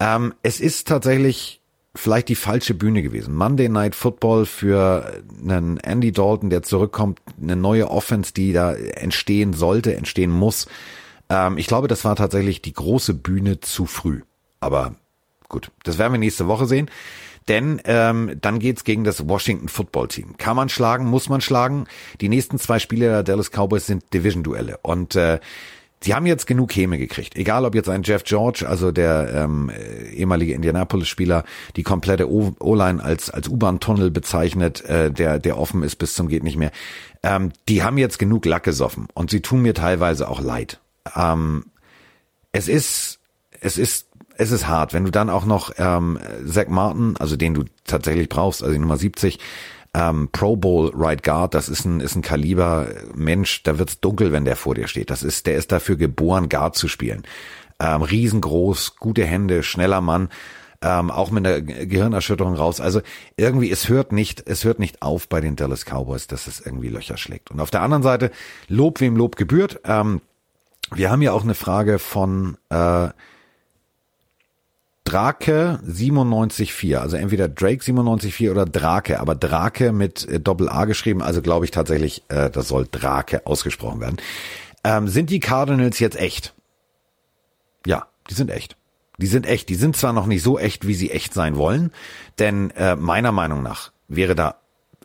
Ähm, 0.00 0.34
es 0.42 0.60
ist 0.60 0.88
tatsächlich 0.88 1.60
vielleicht 1.94 2.28
die 2.28 2.34
falsche 2.34 2.74
Bühne 2.74 3.02
gewesen. 3.02 3.34
Monday 3.34 3.68
Night 3.68 3.94
Football 3.94 4.46
für 4.46 5.22
einen 5.42 5.78
Andy 5.78 6.12
Dalton, 6.12 6.50
der 6.50 6.62
zurückkommt, 6.62 7.20
eine 7.40 7.56
neue 7.56 7.90
Offense, 7.90 8.32
die 8.34 8.52
da 8.52 8.74
entstehen 8.74 9.52
sollte, 9.52 9.96
entstehen 9.96 10.30
muss. 10.30 10.66
Ähm, 11.28 11.58
ich 11.58 11.66
glaube, 11.66 11.88
das 11.88 12.04
war 12.04 12.16
tatsächlich 12.16 12.62
die 12.62 12.74
große 12.74 13.14
Bühne 13.14 13.60
zu 13.60 13.86
früh. 13.86 14.22
Aber 14.60 14.94
gut, 15.48 15.70
das 15.84 15.98
werden 15.98 16.12
wir 16.12 16.18
nächste 16.18 16.46
Woche 16.46 16.66
sehen. 16.66 16.90
Denn 17.48 17.80
ähm, 17.84 18.38
dann 18.40 18.58
geht's 18.58 18.84
gegen 18.84 19.04
das 19.04 19.28
Washington 19.28 19.68
Football 19.68 20.08
Team. 20.08 20.36
Kann 20.36 20.56
man 20.56 20.68
schlagen, 20.68 21.06
muss 21.06 21.28
man 21.28 21.40
schlagen. 21.40 21.86
Die 22.20 22.28
nächsten 22.28 22.58
zwei 22.58 22.78
Spiele 22.78 23.06
der 23.06 23.22
Dallas 23.22 23.50
Cowboys 23.50 23.86
sind 23.86 24.12
Division-Duelle. 24.12 24.78
Und 24.82 25.14
äh, 25.14 25.38
Sie 26.02 26.14
haben 26.14 26.26
jetzt 26.26 26.46
genug 26.46 26.76
Häme 26.76 26.98
gekriegt. 26.98 27.36
Egal, 27.36 27.64
ob 27.64 27.74
jetzt 27.74 27.88
ein 27.88 28.02
Jeff 28.02 28.22
George, 28.22 28.66
also 28.68 28.92
der 28.92 29.32
ähm, 29.34 29.70
ehemalige 30.12 30.52
Indianapolis-Spieler, 30.52 31.44
die 31.74 31.82
komplette 31.82 32.30
O-Line 32.30 33.02
als 33.02 33.30
als 33.30 33.48
U-Bahn-Tunnel 33.48 34.10
bezeichnet, 34.10 34.84
äh, 34.84 35.10
der 35.10 35.38
der 35.38 35.58
offen 35.58 35.82
ist 35.82 35.96
bis 35.96 36.14
zum 36.14 36.28
geht 36.28 36.44
nicht 36.44 36.58
mehr. 36.58 36.70
Ähm, 37.22 37.50
die 37.68 37.82
haben 37.82 37.96
jetzt 37.96 38.18
genug 38.18 38.44
Lack 38.44 38.64
gesoffen 38.64 39.08
und 39.14 39.30
sie 39.30 39.40
tun 39.40 39.62
mir 39.62 39.72
teilweise 39.72 40.28
auch 40.28 40.40
leid. 40.40 40.80
Ähm, 41.16 41.64
es 42.52 42.68
ist 42.68 43.18
es 43.60 43.78
ist 43.78 44.05
es 44.38 44.50
ist 44.50 44.68
hart, 44.68 44.92
wenn 44.92 45.04
du 45.04 45.10
dann 45.10 45.30
auch 45.30 45.44
noch 45.44 45.72
ähm, 45.78 46.18
Zach 46.46 46.68
Martin, 46.68 47.16
also 47.18 47.36
den 47.36 47.54
du 47.54 47.64
tatsächlich 47.84 48.28
brauchst, 48.28 48.62
also 48.62 48.72
die 48.72 48.78
Nummer 48.78 48.96
70, 48.96 49.38
ähm, 49.94 50.28
Pro 50.30 50.56
Bowl 50.56 50.90
Right 50.94 51.22
Guard, 51.22 51.54
das 51.54 51.68
ist 51.68 51.84
ein 51.84 52.00
ist 52.00 52.16
ein 52.16 52.22
Kaliber 52.22 52.88
Mensch, 53.14 53.62
da 53.62 53.78
wird's 53.78 54.00
dunkel, 54.00 54.32
wenn 54.32 54.44
der 54.44 54.56
vor 54.56 54.74
dir 54.74 54.88
steht. 54.88 55.10
Das 55.10 55.22
ist 55.22 55.46
der 55.46 55.56
ist 55.56 55.72
dafür 55.72 55.96
geboren 55.96 56.48
Guard 56.48 56.76
zu 56.76 56.88
spielen. 56.88 57.22
Ähm, 57.80 58.02
riesengroß, 58.02 58.96
gute 58.96 59.24
Hände, 59.24 59.62
schneller 59.62 60.00
Mann. 60.00 60.28
Ähm, 60.82 61.10
auch 61.10 61.30
mit 61.30 61.46
einer 61.46 61.62
Gehirnerschütterung 61.62 62.54
raus. 62.54 62.80
Also 62.80 63.00
irgendwie, 63.36 63.70
es 63.70 63.88
hört 63.88 64.12
nicht, 64.12 64.46
es 64.46 64.64
hört 64.64 64.78
nicht 64.78 65.00
auf 65.00 65.26
bei 65.28 65.40
den 65.40 65.56
Dallas 65.56 65.86
Cowboys, 65.86 66.26
dass 66.26 66.46
es 66.46 66.60
irgendwie 66.60 66.88
Löcher 66.88 67.16
schlägt. 67.16 67.50
Und 67.50 67.60
auf 67.60 67.70
der 67.70 67.80
anderen 67.80 68.02
Seite, 68.02 68.30
Lob 68.68 69.00
wem 69.00 69.16
Lob 69.16 69.36
gebührt. 69.36 69.80
Ähm, 69.84 70.20
wir 70.94 71.10
haben 71.10 71.22
ja 71.22 71.32
auch 71.32 71.42
eine 71.42 71.54
Frage 71.54 71.98
von 71.98 72.58
äh, 72.68 73.08
Drake 75.16 75.80
97.4, 75.82 76.98
also 76.98 77.16
entweder 77.16 77.48
Drake 77.48 77.82
97.4 77.82 78.50
oder 78.50 78.66
Drake, 78.66 79.18
aber 79.18 79.34
Drake 79.34 79.90
mit 79.92 80.28
äh, 80.28 80.38
Doppel 80.38 80.68
A 80.68 80.84
geschrieben, 80.84 81.22
also 81.22 81.40
glaube 81.40 81.64
ich 81.64 81.70
tatsächlich, 81.70 82.22
äh, 82.28 82.50
das 82.50 82.68
soll 82.68 82.86
Drake 82.90 83.46
ausgesprochen 83.46 84.00
werden. 84.00 84.18
Ähm, 84.84 85.08
sind 85.08 85.30
die 85.30 85.40
Cardinals 85.40 86.00
jetzt 86.00 86.20
echt? 86.20 86.52
Ja, 87.86 88.08
die 88.28 88.34
sind 88.34 88.50
echt. 88.50 88.76
Die 89.16 89.26
sind 89.26 89.46
echt. 89.46 89.70
Die 89.70 89.74
sind 89.74 89.96
zwar 89.96 90.12
noch 90.12 90.26
nicht 90.26 90.42
so 90.42 90.58
echt, 90.58 90.86
wie 90.86 90.92
sie 90.92 91.10
echt 91.10 91.32
sein 91.32 91.56
wollen, 91.56 91.92
denn 92.38 92.70
äh, 92.72 92.94
meiner 92.94 93.32
Meinung 93.32 93.62
nach 93.62 93.92
wäre 94.08 94.34
da, 94.34 94.56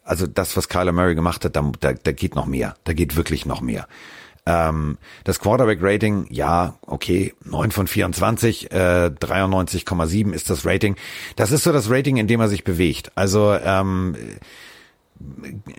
also 0.04 0.28
das, 0.28 0.58
was 0.58 0.68
Kyler 0.68 0.92
Murray 0.92 1.16
gemacht 1.16 1.46
hat, 1.46 1.56
da, 1.56 1.72
da, 1.80 1.94
da 1.94 2.12
geht 2.12 2.36
noch 2.36 2.48
mehr. 2.48 2.75
Da 2.84 2.92
geht 2.92 3.16
wirklich 3.16 3.46
noch 3.46 3.62
mehr. 3.62 3.88
Ähm, 4.45 4.97
das 5.23 5.39
Quarterback-Rating, 5.39 6.27
ja, 6.29 6.75
okay, 6.88 7.33
9 7.43 7.71
von 7.71 7.88
24, 7.88 8.71
äh, 8.71 9.11
93,7 9.19 10.33
ist 10.33 10.49
das 10.49 10.65
Rating. 10.65 10.95
Das 11.35 11.51
ist 11.51 11.63
so 11.63 11.71
das 11.71 11.89
Rating, 11.89 12.17
in 12.17 12.27
dem 12.27 12.39
er 12.39 12.49
sich 12.49 12.63
bewegt. 12.63 13.11
Also 13.15 13.53
ähm, 13.53 14.15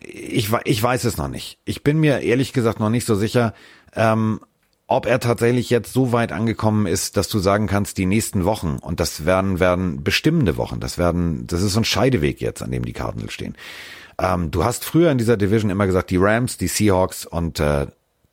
ich, 0.07 0.51
ich 0.65 0.83
weiß 0.83 1.05
es 1.05 1.17
noch 1.17 1.29
nicht. 1.29 1.59
Ich 1.65 1.83
bin 1.83 1.99
mir 1.99 2.21
ehrlich 2.21 2.53
gesagt 2.53 2.79
noch 2.79 2.91
nicht 2.91 3.07
so 3.07 3.15
sicher, 3.15 3.55
ähm, 3.95 4.41
ob 4.87 5.07
er 5.07 5.21
tatsächlich 5.21 5.71
jetzt 5.71 5.93
so 5.93 6.13
weit 6.13 6.33
angekommen 6.33 6.87
ist, 6.87 7.17
dass 7.17 7.29
du 7.29 7.39
sagen 7.39 7.67
kannst, 7.67 7.99
die 7.99 8.07
nächsten 8.07 8.45
Wochen, 8.45 8.77
und 8.81 9.01
das 9.01 9.25
werden, 9.25 9.59
werden 9.59 10.05
bestimmende 10.05 10.57
Wochen, 10.57 10.81
das 10.81 10.99
werden, 10.99 11.47
das 11.47 11.63
ist 11.63 11.73
so 11.73 11.81
ein 11.81 11.85
Scheideweg 11.85 12.41
jetzt, 12.41 12.63
an 12.63 12.71
dem 12.71 12.85
die 12.85 12.93
Cardinals 12.93 13.33
stehen. 13.33 13.57
Ähm, 14.19 14.51
du 14.51 14.65
hast 14.65 14.85
früher 14.85 15.11
in 15.11 15.19
dieser 15.19 15.37
Division 15.37 15.71
immer 15.71 15.87
gesagt, 15.87 16.11
die 16.11 16.19
Rams, 16.19 16.59
die 16.59 16.69
Seahawks 16.69 17.25
und 17.25 17.59
äh, 17.59 17.87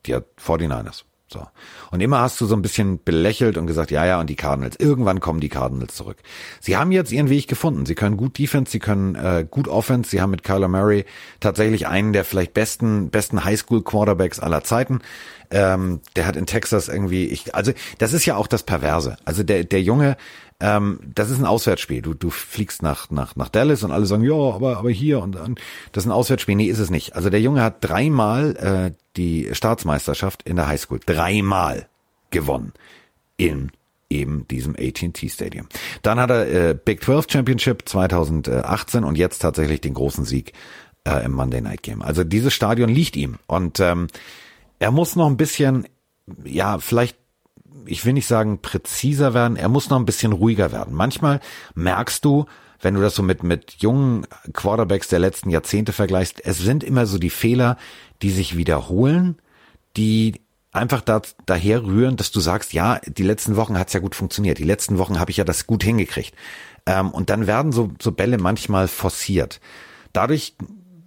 die 0.06 0.16
49ers. 0.16 1.04
So. 1.32 1.46
Und 1.92 2.02
immer 2.02 2.22
hast 2.22 2.42
du 2.42 2.48
so 2.48 2.56
ein 2.56 2.64
bisschen 2.64 3.04
belächelt 3.04 3.58
und 3.58 3.68
gesagt, 3.68 3.92
ja, 3.92 4.04
ja, 4.06 4.20
und 4.20 4.30
die 4.30 4.36
Cardinals. 4.36 4.76
Irgendwann 4.80 5.20
kommen 5.20 5.40
die 5.40 5.50
Cardinals 5.50 5.96
zurück. 5.96 6.18
Sie 6.60 6.76
haben 6.76 6.92
jetzt 6.92 7.12
ihren 7.12 7.30
Weg 7.30 7.48
gefunden. 7.48 7.86
Sie 7.86 7.94
können 7.94 8.18
gut 8.18 8.40
Defense, 8.40 8.72
sie 8.72 8.80
können 8.80 9.14
äh, 9.14 9.46
gut 9.50 9.68
Offense. 9.68 10.10
Sie 10.10 10.22
haben 10.22 10.32
mit 10.32 10.44
Kyler 10.44 10.68
Murray 10.68 11.06
tatsächlich 11.40 11.88
einen 11.88 12.14
der 12.14 12.26
vielleicht 12.26 12.56
besten, 12.56 13.12
besten 13.12 13.46
Highschool 13.46 13.84
Quarterbacks 13.84 14.40
aller 14.40 14.64
Zeiten. 14.64 15.02
Ähm, 15.52 16.02
der 16.16 16.26
hat 16.26 16.36
in 16.36 16.48
Texas 16.48 16.90
irgendwie, 16.90 17.26
ich, 17.26 17.54
also 17.54 17.74
das 18.00 18.14
ist 18.14 18.26
ja 18.26 18.36
auch 18.36 18.48
das 18.48 18.64
Perverse. 18.64 19.18
Also 19.24 19.44
der, 19.44 19.64
der 19.64 19.84
Junge 19.84 20.18
ähm, 20.62 21.00
das 21.16 21.30
ist 21.30 21.40
ein 21.40 21.46
Auswärtsspiel. 21.46 22.02
Du, 22.02 22.14
du 22.14 22.30
fliegst 22.30 22.82
nach, 22.82 23.10
nach, 23.10 23.36
nach 23.36 23.50
Dallas 23.50 23.84
und 23.84 23.92
alle 23.92 24.06
sagen, 24.06 24.24
ja, 24.24 24.34
aber, 24.34 24.78
aber 24.78 24.90
hier 24.90 25.22
und 25.22 25.34
dann. 25.34 25.56
Das 25.92 26.04
ist 26.04 26.10
ein 26.10 26.14
Auswärtsspiel. 26.14 26.56
Nee, 26.56 26.66
ist 26.66 26.80
es 26.80 26.90
nicht. 26.90 27.16
Also 27.16 27.30
der 27.30 27.42
Junge 27.42 27.64
hat 27.64 27.78
dreimal 27.82 28.56
äh, 28.58 28.92
die 29.16 29.50
Staatsmeisterschaft 29.54 30.44
in 30.44 30.58
der 30.58 30.68
Highschool. 30.68 31.00
Dreimal 31.06 31.88
gewonnen. 32.30 32.74
In 33.38 33.72
eben 34.10 34.48
diesem 34.48 34.76
AT&T 34.76 35.30
Stadium. 35.30 35.68
Dann 36.02 36.20
hat 36.20 36.30
er 36.32 36.70
äh, 36.70 36.74
Big 36.74 37.04
12 37.04 37.28
Championship 37.30 37.88
2018 37.88 39.04
und 39.04 39.18
jetzt 39.18 39.40
tatsächlich 39.40 39.82
den 39.82 39.94
großen 39.94 40.26
Sieg 40.26 40.54
äh, 41.06 41.24
im 41.24 41.32
Monday 41.32 41.62
Night 41.62 41.84
Game. 41.84 42.02
Also 42.02 42.24
dieses 42.24 42.54
Stadion 42.54 42.90
liegt 42.90 43.16
ihm 43.16 43.38
und 43.48 43.80
ähm, 43.80 44.08
er 44.80 44.92
muss 44.92 45.16
noch 45.16 45.28
ein 45.28 45.38
bisschen, 45.38 45.88
ja, 46.44 46.80
vielleicht 46.80 47.18
ich 47.86 48.06
will 48.06 48.14
nicht 48.14 48.28
sagen 48.28 48.62
präziser 48.62 49.34
werden, 49.34 49.58
er 49.58 49.70
muss 49.70 49.90
noch 49.90 49.98
ein 49.98 50.06
bisschen 50.06 50.32
ruhiger 50.32 50.72
werden. 50.72 50.94
Manchmal 50.94 51.40
merkst 51.76 52.24
du, 52.24 52.46
wenn 52.82 52.94
du 52.94 53.02
das 53.02 53.16
so 53.16 53.24
mit, 53.24 53.44
mit 53.44 53.76
jungen 53.80 54.26
Quarterbacks 54.54 55.10
der 55.10 55.20
letzten 55.20 55.50
Jahrzehnte 55.50 55.92
vergleichst, 55.92 56.46
es 56.46 56.60
sind 56.60 56.84
immer 56.84 57.06
so 57.06 57.18
die 57.18 57.30
Fehler, 57.30 57.78
die 58.22 58.30
sich 58.32 58.58
wiederholen, 58.58 59.38
die 59.98 60.42
einfach 60.72 61.02
da, 61.02 61.22
daher 61.46 61.84
rühren, 61.84 62.16
dass 62.16 62.32
du 62.32 62.40
sagst, 62.40 62.74
ja, 62.74 63.00
die 63.06 63.24
letzten 63.24 63.56
Wochen 63.56 63.78
hat's 63.78 63.94
ja 63.94 64.00
gut 64.00 64.16
funktioniert, 64.16 64.60
die 64.60 64.64
letzten 64.64 64.98
Wochen 64.98 65.20
habe 65.20 65.32
ich 65.32 65.38
ja 65.38 65.44
das 65.44 65.68
gut 65.68 65.84
hingekriegt. 65.84 66.34
Ähm, 66.86 67.12
und 67.12 67.30
dann 67.30 67.48
werden 67.48 67.72
so, 67.72 67.92
so 68.02 68.12
Bälle 68.12 68.38
manchmal 68.38 68.88
forciert. 68.88 69.60
Dadurch 70.14 70.56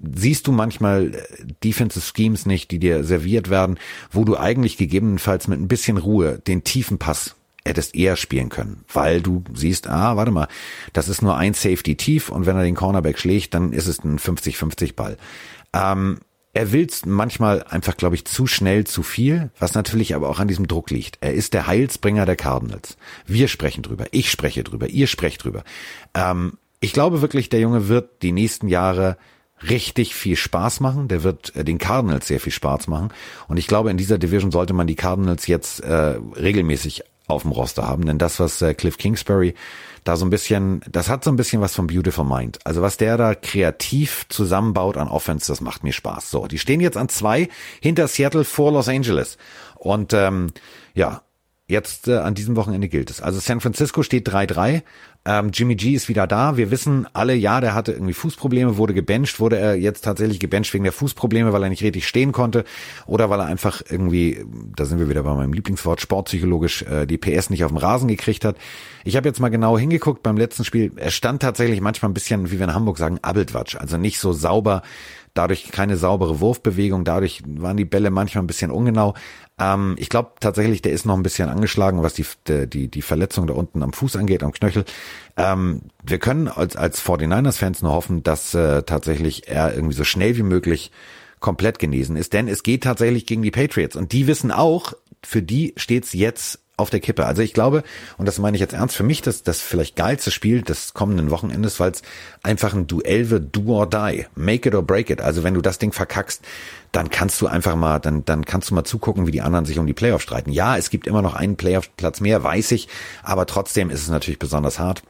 siehst 0.02 0.46
du 0.46 0.52
manchmal 0.52 1.14
äh, 1.14 1.22
Defensive 1.64 2.04
Schemes 2.04 2.46
nicht, 2.46 2.70
die 2.70 2.78
dir 2.78 3.04
serviert 3.04 3.50
werden, 3.50 3.78
wo 4.10 4.24
du 4.24 4.36
eigentlich 4.36 4.76
gegebenenfalls 4.76 5.48
mit 5.48 5.60
ein 5.60 5.68
bisschen 5.68 5.98
Ruhe 5.98 6.40
den 6.46 6.64
tiefen 6.64 6.98
Pass 6.98 7.36
hättest 7.64 7.94
eher 7.94 8.16
spielen 8.16 8.48
können, 8.48 8.84
weil 8.92 9.20
du 9.20 9.44
siehst, 9.54 9.88
ah, 9.88 10.16
warte 10.16 10.32
mal, 10.32 10.48
das 10.92 11.08
ist 11.08 11.22
nur 11.22 11.36
ein 11.36 11.54
Safety 11.54 11.96
tief 11.96 12.28
und 12.28 12.44
wenn 12.44 12.56
er 12.56 12.64
den 12.64 12.74
Cornerback 12.74 13.18
schlägt, 13.18 13.54
dann 13.54 13.72
ist 13.72 13.86
es 13.86 14.02
ein 14.02 14.18
50-50 14.18 14.94
Ball. 14.96 15.16
Ähm, 15.72 16.18
er 16.54 16.72
will 16.72 16.88
manchmal 17.06 17.62
einfach, 17.62 17.96
glaube 17.96 18.14
ich, 18.14 18.26
zu 18.26 18.46
schnell 18.46 18.84
zu 18.84 19.02
viel, 19.02 19.50
was 19.58 19.74
natürlich 19.74 20.14
aber 20.14 20.28
auch 20.28 20.38
an 20.38 20.48
diesem 20.48 20.68
Druck 20.68 20.90
liegt. 20.90 21.18
Er 21.20 21.32
ist 21.32 21.54
der 21.54 21.66
Heilsbringer 21.66 22.26
der 22.26 22.36
Cardinals. 22.36 22.98
Wir 23.26 23.48
sprechen 23.48 23.82
drüber, 23.82 24.06
ich 24.10 24.30
spreche 24.30 24.62
drüber, 24.62 24.88
ihr 24.88 25.06
sprecht 25.06 25.44
drüber. 25.44 25.64
Ähm, 26.14 26.58
ich 26.80 26.92
glaube 26.92 27.22
wirklich, 27.22 27.48
der 27.48 27.60
Junge 27.60 27.88
wird 27.88 28.22
die 28.22 28.32
nächsten 28.32 28.68
Jahre 28.68 29.16
richtig 29.68 30.14
viel 30.14 30.36
Spaß 30.36 30.80
machen. 30.80 31.08
Der 31.08 31.22
wird 31.22 31.54
äh, 31.56 31.64
den 31.64 31.78
Cardinals 31.78 32.26
sehr 32.26 32.40
viel 32.40 32.52
Spaß 32.52 32.88
machen. 32.88 33.10
Und 33.48 33.56
ich 33.56 33.66
glaube, 33.66 33.90
in 33.90 33.96
dieser 33.96 34.18
Division 34.18 34.50
sollte 34.50 34.72
man 34.72 34.86
die 34.86 34.94
Cardinals 34.94 35.46
jetzt 35.46 35.80
äh, 35.80 36.18
regelmäßig 36.36 37.02
auf 37.28 37.42
dem 37.42 37.52
Roster 37.52 37.86
haben. 37.86 38.06
Denn 38.06 38.18
das, 38.18 38.40
was 38.40 38.62
äh, 38.62 38.74
Cliff 38.74 38.98
Kingsbury 38.98 39.54
da 40.04 40.16
so 40.16 40.24
ein 40.24 40.30
bisschen, 40.30 40.82
das 40.90 41.08
hat 41.08 41.22
so 41.22 41.30
ein 41.30 41.36
bisschen 41.36 41.60
was 41.60 41.74
von 41.74 41.86
Beautiful 41.86 42.24
Mind. 42.24 42.58
Also 42.64 42.82
was 42.82 42.96
der 42.96 43.16
da 43.16 43.34
kreativ 43.34 44.26
zusammenbaut 44.28 44.96
an 44.96 45.08
Offense, 45.08 45.46
das 45.46 45.60
macht 45.60 45.84
mir 45.84 45.92
Spaß. 45.92 46.30
So, 46.30 46.46
die 46.46 46.58
stehen 46.58 46.80
jetzt 46.80 46.96
an 46.96 47.08
zwei 47.08 47.48
hinter 47.80 48.08
Seattle 48.08 48.44
vor 48.44 48.72
Los 48.72 48.88
Angeles. 48.88 49.38
Und 49.76 50.12
ähm, 50.12 50.48
ja, 50.94 51.22
jetzt 51.68 52.08
äh, 52.08 52.18
an 52.18 52.34
diesem 52.34 52.56
Wochenende 52.56 52.88
gilt 52.88 53.10
es. 53.10 53.20
Also 53.20 53.38
San 53.38 53.60
Francisco 53.60 54.02
steht 54.02 54.28
3-3 54.28 54.82
ähm, 55.24 55.50
Jimmy 55.52 55.76
G 55.76 55.94
ist 55.94 56.08
wieder 56.08 56.26
da. 56.26 56.56
Wir 56.56 56.70
wissen 56.70 57.06
alle, 57.12 57.34
ja, 57.34 57.60
der 57.60 57.74
hatte 57.74 57.92
irgendwie 57.92 58.12
Fußprobleme, 58.12 58.76
wurde 58.76 58.92
gebencht, 58.92 59.38
wurde 59.38 59.56
er 59.56 59.76
jetzt 59.76 60.02
tatsächlich 60.02 60.40
gebencht 60.40 60.74
wegen 60.74 60.82
der 60.82 60.92
Fußprobleme, 60.92 61.52
weil 61.52 61.62
er 61.62 61.68
nicht 61.68 61.82
richtig 61.82 62.08
stehen 62.08 62.32
konnte 62.32 62.64
oder 63.06 63.30
weil 63.30 63.40
er 63.40 63.46
einfach 63.46 63.82
irgendwie, 63.88 64.44
da 64.74 64.84
sind 64.84 64.98
wir 64.98 65.08
wieder 65.08 65.22
bei 65.22 65.34
meinem 65.34 65.52
Lieblingswort, 65.52 66.00
sportpsychologisch 66.00 66.82
äh, 66.82 67.06
die 67.06 67.18
PS 67.18 67.50
nicht 67.50 67.64
auf 67.64 67.70
dem 67.70 67.76
Rasen 67.76 68.08
gekriegt 68.08 68.44
hat. 68.44 68.56
Ich 69.04 69.16
habe 69.16 69.28
jetzt 69.28 69.38
mal 69.38 69.48
genau 69.48 69.78
hingeguckt 69.78 70.22
beim 70.24 70.36
letzten 70.36 70.64
Spiel. 70.64 70.92
Er 70.96 71.10
stand 71.12 71.42
tatsächlich 71.42 71.80
manchmal 71.80 72.10
ein 72.10 72.14
bisschen, 72.14 72.50
wie 72.50 72.58
wir 72.58 72.66
in 72.66 72.74
Hamburg 72.74 72.98
sagen, 72.98 73.18
Abeltwatsch, 73.22 73.76
also 73.76 73.98
nicht 73.98 74.18
so 74.18 74.32
sauber 74.32 74.82
dadurch 75.34 75.70
keine 75.70 75.96
saubere 75.96 76.40
Wurfbewegung, 76.40 77.04
dadurch 77.04 77.42
waren 77.46 77.76
die 77.76 77.84
Bälle 77.84 78.10
manchmal 78.10 78.44
ein 78.44 78.46
bisschen 78.46 78.70
ungenau. 78.70 79.14
Ähm, 79.62 79.94
ich 79.98 80.08
glaube 80.08 80.32
tatsächlich, 80.40 80.82
der 80.82 80.92
ist 80.92 81.06
noch 81.06 81.16
ein 81.16 81.22
bisschen 81.22 81.48
angeschlagen, 81.48 82.02
was 82.02 82.14
die, 82.14 82.26
die, 82.66 82.88
die 82.88 83.02
Verletzung 83.02 83.46
da 83.46 83.54
unten 83.54 83.82
am 83.82 83.92
Fuß 83.92 84.16
angeht, 84.16 84.42
am 84.42 84.52
Knöchel. 84.52 84.84
Ähm, 85.36 85.82
wir 86.02 86.18
können 86.18 86.48
als, 86.48 86.76
als 86.76 87.02
49ers-Fans 87.02 87.82
nur 87.82 87.92
hoffen, 87.92 88.22
dass 88.22 88.54
äh, 88.54 88.82
tatsächlich 88.82 89.48
er 89.48 89.74
irgendwie 89.74 89.94
so 89.94 90.04
schnell 90.04 90.36
wie 90.36 90.42
möglich 90.42 90.90
komplett 91.40 91.78
genesen 91.78 92.16
ist, 92.16 92.32
denn 92.32 92.48
es 92.48 92.62
geht 92.62 92.84
tatsächlich 92.84 93.26
gegen 93.26 93.42
die 93.42 93.50
Patriots 93.50 93.96
und 93.96 94.12
die 94.12 94.28
wissen 94.28 94.52
auch, 94.52 94.92
für 95.24 95.42
die 95.42 95.74
steht's 95.76 96.12
jetzt 96.12 96.61
auf 96.76 96.90
der 96.90 97.00
Kippe. 97.00 97.26
Also 97.26 97.42
ich 97.42 97.52
glaube, 97.52 97.82
und 98.16 98.26
das 98.26 98.38
meine 98.38 98.56
ich 98.56 98.60
jetzt 98.60 98.72
ernst, 98.72 98.96
für 98.96 99.02
mich 99.02 99.22
das, 99.22 99.42
das 99.42 99.60
vielleicht 99.60 99.94
geilste 99.94 100.30
Spiel 100.30 100.62
des 100.62 100.94
kommenden 100.94 101.30
Wochenendes, 101.30 101.78
weil 101.80 101.92
es 101.92 102.02
einfach 102.42 102.72
ein 102.72 102.86
Duell 102.86 103.30
wird, 103.30 103.54
do 103.54 103.74
or 103.74 103.88
die, 103.88 104.26
make 104.34 104.68
it 104.68 104.74
or 104.74 104.82
break 104.82 105.10
it. 105.10 105.20
Also 105.20 105.42
wenn 105.42 105.54
du 105.54 105.60
das 105.60 105.78
Ding 105.78 105.92
verkackst, 105.92 106.42
dann 106.90 107.10
kannst 107.10 107.40
du 107.40 107.46
einfach 107.46 107.76
mal, 107.76 107.98
dann, 107.98 108.24
dann 108.24 108.44
kannst 108.44 108.70
du 108.70 108.74
mal 108.74 108.84
zugucken, 108.84 109.26
wie 109.26 109.32
die 109.32 109.42
anderen 109.42 109.64
sich 109.64 109.78
um 109.78 109.86
die 109.86 109.92
Playoffs 109.92 110.24
streiten. 110.24 110.50
Ja, 110.50 110.76
es 110.76 110.90
gibt 110.90 111.06
immer 111.06 111.22
noch 111.22 111.34
einen 111.34 111.56
Playoff-Platz 111.56 112.20
mehr, 112.20 112.42
weiß 112.42 112.72
ich, 112.72 112.88
aber 113.22 113.46
trotzdem 113.46 113.90
ist 113.90 114.02
es 114.02 114.08
natürlich 114.08 114.38
besonders 114.38 114.78
hart. 114.78 115.02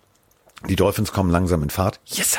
Die 0.68 0.76
Dolphins 0.76 1.12
kommen 1.12 1.30
langsam 1.30 1.62
in 1.62 1.70
Fahrt. 1.70 2.00
Yes! 2.06 2.38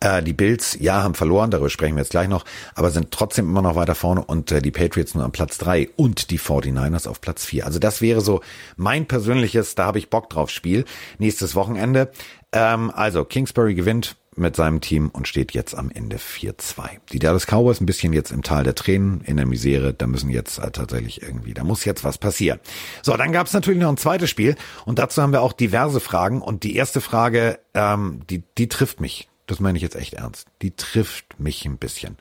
Äh, 0.00 0.22
die 0.22 0.32
Bills, 0.32 0.78
ja, 0.80 1.02
haben 1.02 1.14
verloren, 1.14 1.50
darüber 1.50 1.68
sprechen 1.68 1.96
wir 1.96 2.02
jetzt 2.02 2.10
gleich 2.10 2.28
noch, 2.28 2.44
aber 2.74 2.90
sind 2.90 3.10
trotzdem 3.10 3.46
immer 3.46 3.62
noch 3.62 3.74
weiter 3.74 3.94
vorne 3.94 4.24
und 4.24 4.50
äh, 4.50 4.62
die 4.62 4.70
Patriots 4.70 5.14
nur 5.14 5.24
am 5.24 5.32
Platz 5.32 5.58
drei 5.58 5.90
und 5.96 6.30
die 6.30 6.38
49ers 6.38 7.06
auf 7.06 7.20
Platz 7.20 7.44
vier. 7.44 7.66
Also 7.66 7.78
das 7.78 8.00
wäre 8.00 8.22
so 8.22 8.40
mein 8.76 9.06
persönliches, 9.06 9.74
da 9.74 9.84
habe 9.84 9.98
ich 9.98 10.08
Bock 10.08 10.30
drauf 10.30 10.50
Spiel, 10.50 10.86
nächstes 11.18 11.54
Wochenende. 11.54 12.10
Ähm, 12.52 12.90
also 12.94 13.24
Kingsbury 13.24 13.74
gewinnt 13.74 14.16
mit 14.36 14.56
seinem 14.56 14.80
Team 14.80 15.10
und 15.10 15.28
steht 15.28 15.52
jetzt 15.52 15.74
am 15.74 15.90
Ende 15.90 16.16
4-2. 16.16 16.98
Die 17.12 17.18
Dallas 17.18 17.46
Cowboys 17.46 17.80
ein 17.80 17.86
bisschen 17.86 18.12
jetzt 18.12 18.30
im 18.30 18.42
Tal 18.42 18.64
der 18.64 18.74
Tränen, 18.74 19.20
in 19.22 19.36
der 19.36 19.44
Misere, 19.44 19.92
da 19.92 20.06
müssen 20.06 20.30
jetzt 20.30 20.58
äh, 20.58 20.70
tatsächlich 20.70 21.20
irgendwie, 21.20 21.52
da 21.52 21.62
muss 21.64 21.84
jetzt 21.84 22.04
was 22.04 22.16
passieren. 22.16 22.60
So, 23.02 23.16
dann 23.16 23.32
gab 23.32 23.48
es 23.48 23.52
natürlich 23.52 23.80
noch 23.80 23.90
ein 23.90 23.96
zweites 23.96 24.30
Spiel 24.30 24.56
und 24.86 24.98
dazu 24.98 25.20
haben 25.20 25.32
wir 25.32 25.42
auch 25.42 25.52
diverse 25.52 26.00
Fragen 26.00 26.40
und 26.40 26.62
die 26.62 26.76
erste 26.76 27.00
Frage, 27.00 27.58
ähm, 27.74 28.22
die, 28.30 28.42
die 28.56 28.68
trifft 28.68 29.00
mich 29.00 29.29
das 29.50 29.60
meine 29.60 29.76
ich 29.76 29.82
jetzt 29.82 29.96
echt 29.96 30.14
ernst, 30.14 30.46
die 30.62 30.70
trifft 30.70 31.38
mich 31.38 31.64
ein 31.64 31.78
bisschen. 31.78 32.16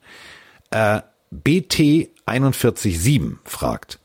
Äh, 0.72 1.02
BT417 1.34 3.38
fragt, 3.46 4.00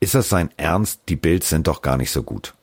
ist 0.00 0.14
das 0.14 0.28
sein 0.28 0.50
Ernst? 0.56 1.02
Die 1.08 1.16
Bills 1.16 1.48
sind 1.48 1.66
doch 1.66 1.82
gar 1.82 1.96
nicht 1.96 2.10
so 2.10 2.22
gut. 2.22 2.54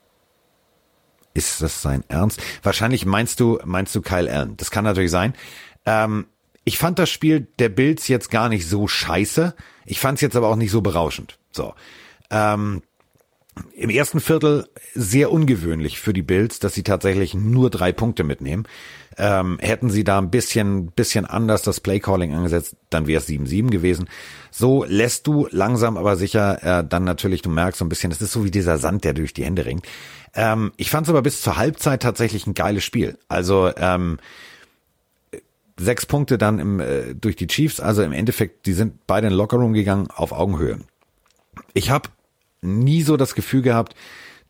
Ist 1.33 1.61
das 1.61 1.81
sein 1.81 2.03
Ernst? 2.07 2.41
Wahrscheinlich 2.61 3.05
meinst 3.05 3.39
du, 3.39 3.59
meinst 3.65 3.95
du 3.95 4.01
Kyle 4.01 4.31
Allen. 4.31 4.55
Das 4.57 4.71
kann 4.71 4.83
natürlich 4.83 5.11
sein. 5.11 5.33
Ähm, 5.85 6.27
ich 6.63 6.77
fand 6.77 6.99
das 6.99 7.09
Spiel 7.09 7.47
der 7.59 7.69
Bills 7.69 8.07
jetzt 8.07 8.29
gar 8.29 8.49
nicht 8.49 8.67
so 8.67 8.87
scheiße. 8.87 9.55
Ich 9.85 9.99
fand 9.99 10.17
es 10.17 10.21
jetzt 10.21 10.35
aber 10.35 10.47
auch 10.47 10.55
nicht 10.55 10.71
so 10.71 10.81
berauschend. 10.81 11.37
So. 11.51 11.73
Ähm, 12.29 12.83
im 13.75 13.89
ersten 13.89 14.19
Viertel 14.19 14.67
sehr 14.95 15.31
ungewöhnlich 15.31 15.99
für 15.99 16.13
die 16.13 16.21
Bills, 16.21 16.59
dass 16.59 16.73
sie 16.73 16.83
tatsächlich 16.83 17.33
nur 17.33 17.69
drei 17.69 17.91
Punkte 17.91 18.23
mitnehmen. 18.23 18.67
Ähm, 19.15 19.59
hätten 19.61 19.91
sie 19.91 20.03
da 20.03 20.17
ein 20.17 20.31
bisschen, 20.31 20.87
bisschen 20.87 21.25
anders 21.25 21.61
das 21.61 21.79
Playcalling 21.79 22.33
angesetzt, 22.33 22.75
dann 22.89 23.05
wäre 23.05 23.21
es 23.21 23.29
7-7 23.29 23.69
gewesen. 23.69 24.09
So 24.49 24.85
lässt 24.85 25.27
du 25.27 25.47
langsam 25.51 25.97
aber 25.97 26.15
sicher 26.15 26.79
äh, 26.79 26.83
dann 26.87 27.03
natürlich, 27.03 27.43
du 27.43 27.51
merkst 27.51 27.77
so 27.77 27.85
ein 27.85 27.89
bisschen, 27.89 28.09
das 28.09 28.21
ist 28.23 28.31
so 28.31 28.43
wie 28.43 28.51
dieser 28.51 28.79
Sand, 28.79 29.03
der 29.03 29.13
durch 29.13 29.33
die 29.33 29.45
Hände 29.45 29.65
ringt. 29.65 29.85
Ähm, 30.33 30.71
ich 30.77 30.89
fand 30.89 31.05
es 31.05 31.11
aber 31.11 31.21
bis 31.21 31.41
zur 31.41 31.57
Halbzeit 31.57 32.01
tatsächlich 32.01 32.47
ein 32.47 32.55
geiles 32.55 32.83
Spiel. 32.83 33.19
Also 33.27 33.71
ähm, 33.77 34.17
sechs 35.77 36.07
Punkte 36.07 36.39
dann 36.39 36.57
im, 36.57 36.79
äh, 36.79 37.13
durch 37.13 37.35
die 37.35 37.47
Chiefs, 37.47 37.79
also 37.79 38.01
im 38.01 38.13
Endeffekt, 38.13 38.65
die 38.65 38.73
sind 38.73 39.05
beide 39.05 39.27
in 39.27 39.33
den 39.33 39.37
Lockerroom 39.37 39.73
gegangen 39.73 40.07
auf 40.09 40.31
Augenhöhe. 40.31 40.79
Ich 41.75 41.91
habe 41.91 42.09
nie 42.63 43.03
so 43.03 43.17
das 43.17 43.35
Gefühl 43.35 43.61
gehabt, 43.61 43.95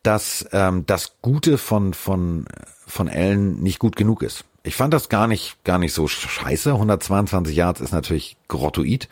dass 0.04 0.46
ähm, 0.52 0.86
das 0.86 1.16
Gute 1.22 1.58
von 1.58 1.94
von 1.94 2.46
von 2.86 3.10
Allen 3.10 3.62
nicht 3.62 3.80
gut 3.80 3.96
genug 3.96 4.22
ist. 4.22 4.46
Ich 4.64 4.76
fand 4.76 4.94
das 4.94 5.10
gar 5.10 5.28
nicht 5.28 5.64
gar 5.64 5.78
nicht 5.78 5.94
so 5.94 6.08
scheiße. 6.08 6.74
122 6.74 7.56
Yards 7.56 7.82
ist 7.82 7.92
natürlich 7.92 8.38
grottoid. 8.48 9.10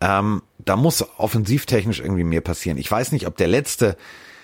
Ähm, 0.00 0.42
da 0.58 0.76
muss 0.76 1.04
offensivtechnisch 1.18 2.00
irgendwie 2.00 2.24
mehr 2.24 2.40
passieren. 2.40 2.78
Ich 2.78 2.90
weiß 2.90 3.12
nicht, 3.12 3.26
ob 3.26 3.36
der 3.36 3.48
letzte 3.48 3.96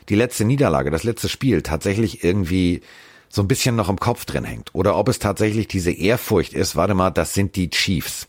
die 0.08 0.14
letzte 0.14 0.44
Niederlage, 0.44 0.90
das 0.90 1.04
letzte 1.04 1.28
Spiel 1.28 1.62
tatsächlich 1.62 2.24
irgendwie 2.24 2.82
so 3.28 3.42
ein 3.42 3.48
bisschen 3.48 3.76
noch 3.76 3.88
im 3.88 4.00
Kopf 4.00 4.24
drin 4.24 4.44
hängt 4.44 4.74
oder 4.74 4.96
ob 4.96 5.08
es 5.08 5.18
tatsächlich 5.18 5.68
diese 5.68 5.90
Ehrfurcht 5.90 6.54
ist. 6.54 6.76
Warte 6.76 6.94
mal, 6.94 7.10
das 7.10 7.34
sind 7.34 7.56
die 7.56 7.70
Chiefs. 7.70 8.26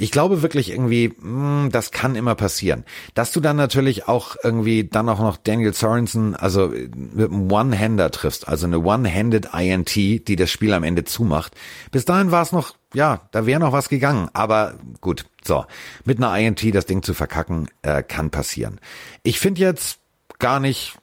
Ich 0.00 0.10
glaube 0.10 0.40
wirklich 0.40 0.70
irgendwie, 0.70 1.08
mh, 1.08 1.64
hm, 1.64 1.70
das 1.70 1.90
kann 1.90 2.16
immer 2.16 2.34
passieren. 2.34 2.84
Dass 3.14 3.32
du 3.32 3.40
dann 3.40 3.56
natürlich 3.56 4.08
auch 4.08 4.36
irgendwie 4.42 4.84
dann 4.84 5.08
auch 5.10 5.20
noch 5.20 5.36
Daniel 5.36 5.74
Sorensen, 5.74 6.34
also 6.34 6.68
mit 6.68 7.30
einem 7.30 7.52
One-Hander 7.52 8.10
triffst, 8.10 8.48
also 8.48 8.66
eine 8.66 8.78
One-Handed 8.78 9.50
INT, 9.52 9.94
die 9.94 10.36
das 10.36 10.50
Spiel 10.50 10.72
am 10.72 10.84
Ende 10.84 11.04
zumacht. 11.04 11.54
Bis 11.90 12.06
dahin 12.06 12.30
war 12.30 12.42
es 12.42 12.50
noch, 12.50 12.74
ja, 12.94 13.28
da 13.30 13.44
wäre 13.44 13.60
noch 13.60 13.72
was 13.72 13.90
gegangen. 13.90 14.30
Aber 14.32 14.78
gut, 15.02 15.26
so, 15.44 15.66
mit 16.06 16.16
einer 16.16 16.36
INT 16.38 16.74
das 16.74 16.86
Ding 16.86 17.02
zu 17.02 17.12
verkacken, 17.12 17.68
äh, 17.82 18.02
kann 18.02 18.30
passieren. 18.30 18.80
Ich 19.22 19.38
finde 19.38 19.60
jetzt 19.60 19.98
gar 20.38 20.60
nicht 20.60 20.96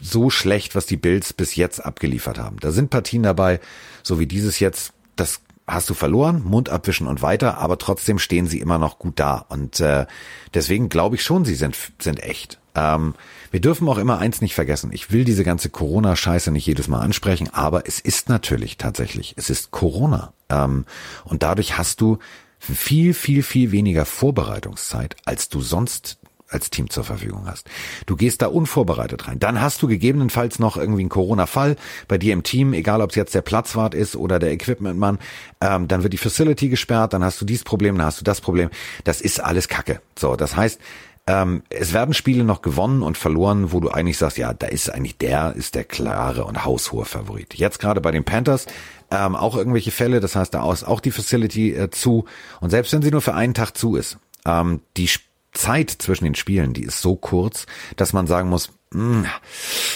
so 0.00 0.30
schlecht, 0.30 0.76
was 0.76 0.86
die 0.86 0.96
Bills 0.96 1.32
bis 1.32 1.56
jetzt 1.56 1.84
abgeliefert 1.84 2.38
haben. 2.38 2.58
Da 2.60 2.70
sind 2.70 2.90
Partien 2.90 3.24
dabei, 3.24 3.58
so 4.04 4.20
wie 4.20 4.26
dieses 4.26 4.60
jetzt, 4.60 4.92
das 5.16 5.40
hast 5.66 5.90
du 5.90 5.94
verloren, 5.94 6.42
Mund 6.44 6.68
abwischen 6.68 7.06
und 7.06 7.22
weiter, 7.22 7.58
aber 7.58 7.78
trotzdem 7.78 8.18
stehen 8.18 8.46
sie 8.46 8.60
immer 8.60 8.78
noch 8.78 8.98
gut 8.98 9.18
da. 9.18 9.46
Und 9.48 9.80
äh, 9.80 10.06
deswegen 10.54 10.88
glaube 10.88 11.16
ich 11.16 11.24
schon, 11.24 11.44
sie 11.44 11.54
sind, 11.54 11.76
sind 11.98 12.22
echt. 12.22 12.58
Ähm, 12.74 13.14
wir 13.50 13.60
dürfen 13.60 13.88
auch 13.88 13.98
immer 13.98 14.18
eins 14.18 14.40
nicht 14.40 14.54
vergessen. 14.54 14.90
Ich 14.92 15.10
will 15.10 15.24
diese 15.24 15.44
ganze 15.44 15.70
Corona-Scheiße 15.70 16.50
nicht 16.52 16.66
jedes 16.66 16.88
Mal 16.88 17.00
ansprechen, 17.00 17.48
aber 17.52 17.86
es 17.88 18.00
ist 18.00 18.28
natürlich 18.28 18.76
tatsächlich, 18.76 19.34
es 19.36 19.50
ist 19.50 19.70
Corona. 19.70 20.32
Ähm, 20.48 20.84
und 21.24 21.42
dadurch 21.42 21.78
hast 21.78 22.00
du 22.00 22.18
viel, 22.58 23.14
viel, 23.14 23.42
viel 23.42 23.72
weniger 23.72 24.04
Vorbereitungszeit, 24.04 25.16
als 25.24 25.48
du 25.48 25.60
sonst 25.60 26.18
als 26.56 26.70
Team 26.70 26.90
zur 26.90 27.04
Verfügung 27.04 27.46
hast. 27.46 27.68
Du 28.06 28.16
gehst 28.16 28.42
da 28.42 28.48
unvorbereitet 28.48 29.28
rein. 29.28 29.38
Dann 29.38 29.60
hast 29.60 29.82
du 29.82 29.86
gegebenenfalls 29.86 30.58
noch 30.58 30.76
irgendwie 30.76 31.02
einen 31.02 31.08
Corona-Fall 31.08 31.76
bei 32.08 32.18
dir 32.18 32.32
im 32.32 32.42
Team, 32.42 32.72
egal 32.72 33.00
ob 33.00 33.10
es 33.10 33.16
jetzt 33.16 33.34
der 33.34 33.42
Platzwart 33.42 33.94
ist 33.94 34.16
oder 34.16 34.38
der 34.38 34.52
Equipmentmann. 34.52 35.18
Ähm, 35.60 35.88
dann 35.88 36.02
wird 36.02 36.12
die 36.12 36.18
Facility 36.18 36.68
gesperrt, 36.68 37.12
dann 37.12 37.22
hast 37.22 37.40
du 37.40 37.44
dieses 37.44 37.64
Problem, 37.64 37.96
dann 37.96 38.06
hast 38.06 38.20
du 38.20 38.24
das 38.24 38.40
Problem. 38.40 38.70
Das 39.04 39.20
ist 39.20 39.40
alles 39.40 39.68
Kacke. 39.68 40.00
So, 40.18 40.36
das 40.36 40.56
heißt, 40.56 40.80
ähm, 41.28 41.62
es 41.70 41.92
werden 41.92 42.14
Spiele 42.14 42.44
noch 42.44 42.62
gewonnen 42.62 43.02
und 43.02 43.18
verloren, 43.18 43.72
wo 43.72 43.80
du 43.80 43.90
eigentlich 43.90 44.16
sagst, 44.16 44.38
ja, 44.38 44.54
da 44.54 44.68
ist 44.68 44.88
eigentlich 44.90 45.18
der, 45.18 45.54
ist 45.56 45.74
der 45.74 45.84
klare 45.84 46.44
und 46.44 46.64
haushohe 46.64 47.04
Favorit. 47.04 47.54
Jetzt 47.54 47.80
gerade 47.80 48.00
bei 48.00 48.12
den 48.12 48.24
Panthers, 48.24 48.66
ähm, 49.10 49.34
auch 49.34 49.56
irgendwelche 49.56 49.90
Fälle. 49.90 50.20
Das 50.20 50.36
heißt, 50.36 50.54
da 50.54 50.70
ist 50.72 50.84
auch 50.84 51.00
die 51.00 51.10
Facility 51.10 51.74
äh, 51.74 51.90
zu. 51.90 52.26
Und 52.60 52.70
selbst 52.70 52.92
wenn 52.92 53.02
sie 53.02 53.10
nur 53.10 53.22
für 53.22 53.34
einen 53.34 53.54
Tag 53.54 53.76
zu 53.76 53.96
ist, 53.96 54.18
ähm, 54.46 54.80
die 54.96 55.08
Zeit 55.56 55.90
zwischen 55.90 56.24
den 56.24 56.34
Spielen, 56.34 56.72
die 56.72 56.84
ist 56.84 57.00
so 57.00 57.16
kurz, 57.16 57.66
dass 57.96 58.12
man 58.12 58.26
sagen 58.26 58.48
muss, 58.48 58.70
mh, 58.92 59.22
hm, 59.22 59.26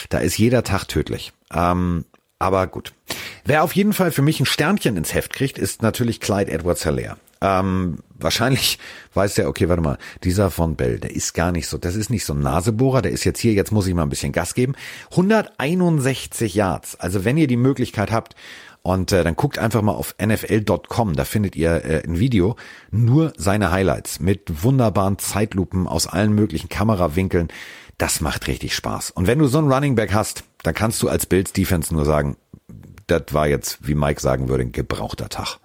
da 0.09 0.19
ist 0.19 0.39
jeder 0.39 0.65
Tag 0.65 0.85
tödlich. 0.87 1.33
Ähm, 1.53 2.05
aber 2.39 2.67
gut. 2.67 2.93
Wer 3.45 3.63
auf 3.63 3.75
jeden 3.75 3.93
Fall 3.93 4.13
für 4.13 4.23
mich 4.23 4.41
ein 4.41 4.47
Sternchen 4.47 4.97
ins 4.97 5.15
Heft 5.15 5.33
kriegt, 5.33 5.59
ist 5.59 5.83
natürlich 5.83 6.21
Clyde 6.21 6.51
Edwards 6.51 6.85
Hilaire. 6.85 7.17
Ähm, 7.43 7.99
wahrscheinlich 8.19 8.79
weiß 9.15 9.35
der, 9.35 9.49
okay, 9.49 9.69
warte 9.69 9.83
mal, 9.83 9.99
dieser 10.25 10.51
von 10.51 10.77
Bell, 10.77 10.99
der 10.99 11.15
ist 11.15 11.33
gar 11.33 11.53
nicht 11.53 11.69
so, 11.69 11.79
das 11.79 11.97
ist 11.97 12.11
nicht 12.11 12.25
so 12.25 12.35
ein 12.35 12.41
Nasebohrer, 12.41 13.01
der 13.01 13.13
ist 13.13 13.25
jetzt 13.25 13.41
hier, 13.41 13.55
jetzt 13.55 13.73
muss 13.73 13.87
ich 13.87 13.95
mal 13.95 14.03
ein 14.03 14.11
bisschen 14.11 14.33
Gas 14.33 14.55
geben. 14.55 14.75
161 15.11 16.55
Yards. 16.55 16.97
Also 17.01 17.25
wenn 17.25 17.39
ihr 17.39 17.47
die 17.47 17.57
Möglichkeit 17.57 18.11
habt, 18.11 18.35
und 18.83 19.13
äh, 19.13 19.25
dann 19.25 19.37
guckt 19.37 19.59
einfach 19.59 19.83
mal 19.83 19.93
auf 19.93 20.15
nfl.com, 20.19 21.15
da 21.15 21.25
findet 21.25 21.57
ihr 21.57 21.85
äh, 21.85 22.03
ein 22.05 22.19
Video, 22.19 22.57
nur 22.91 23.33
seine 23.37 23.71
Highlights 23.71 24.21
mit 24.21 24.63
wunderbaren 24.63 25.19
Zeitlupen 25.19 25.87
aus 25.87 26.07
allen 26.07 26.33
möglichen 26.35 26.69
Kamerawinkeln. 26.69 27.49
Das 27.99 28.21
macht 28.21 28.47
richtig 28.47 28.75
Spaß. 28.75 29.11
Und 29.11 29.27
wenn 29.27 29.39
du 29.39 29.47
so 29.47 29.59
einen 29.59 29.71
Running 29.71 29.95
Back 29.95 30.15
hast, 30.15 30.45
dann 30.63 30.75
kannst 30.75 31.03
du 31.03 31.09
als 31.09 31.27
Bills 31.27 31.53
Defense 31.53 31.93
nur 31.93 32.05
sagen, 32.05 32.37
das 33.07 33.25
war 33.33 33.49
jetzt, 33.49 33.87
wie 33.87 33.95
Mike 33.95 34.21
sagen 34.21 34.49
würde, 34.49 34.65
ein 34.65 34.73
gebrauchter 34.73 35.29
Tag. 35.29 35.59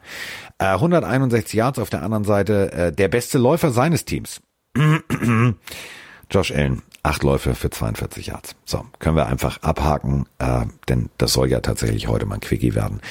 Äh, 0.58 0.66
161 0.66 1.54
Yards 1.54 1.80
auf 1.80 1.90
der 1.90 2.04
anderen 2.04 2.24
Seite, 2.24 2.72
äh, 2.72 2.92
der 2.92 3.08
beste 3.08 3.38
Läufer 3.38 3.72
seines 3.72 4.04
Teams. 4.04 4.42
Josh 6.30 6.52
Allen, 6.52 6.82
acht 7.04 7.24
Läufe 7.24 7.56
für 7.56 7.70
42 7.70 8.28
Yards. 8.28 8.56
So, 8.66 8.86
können 9.00 9.16
wir 9.16 9.28
einfach 9.28 9.62
abhaken, 9.62 10.28
äh, 10.40 10.66
denn 10.90 11.10
das 11.18 11.34
soll 11.34 11.50
ja 11.50 11.60
tatsächlich 11.60 12.08
heute 12.08 12.26
mal 12.26 12.36
ein 12.36 12.42
Quickie 12.42 12.76
werden. 12.76 13.02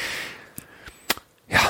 Ja, 1.49 1.61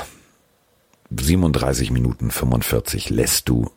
37 1.09 1.91
Minuten 1.91 2.31
45 2.31 3.09
lässt 3.09 3.49
du 3.49 3.71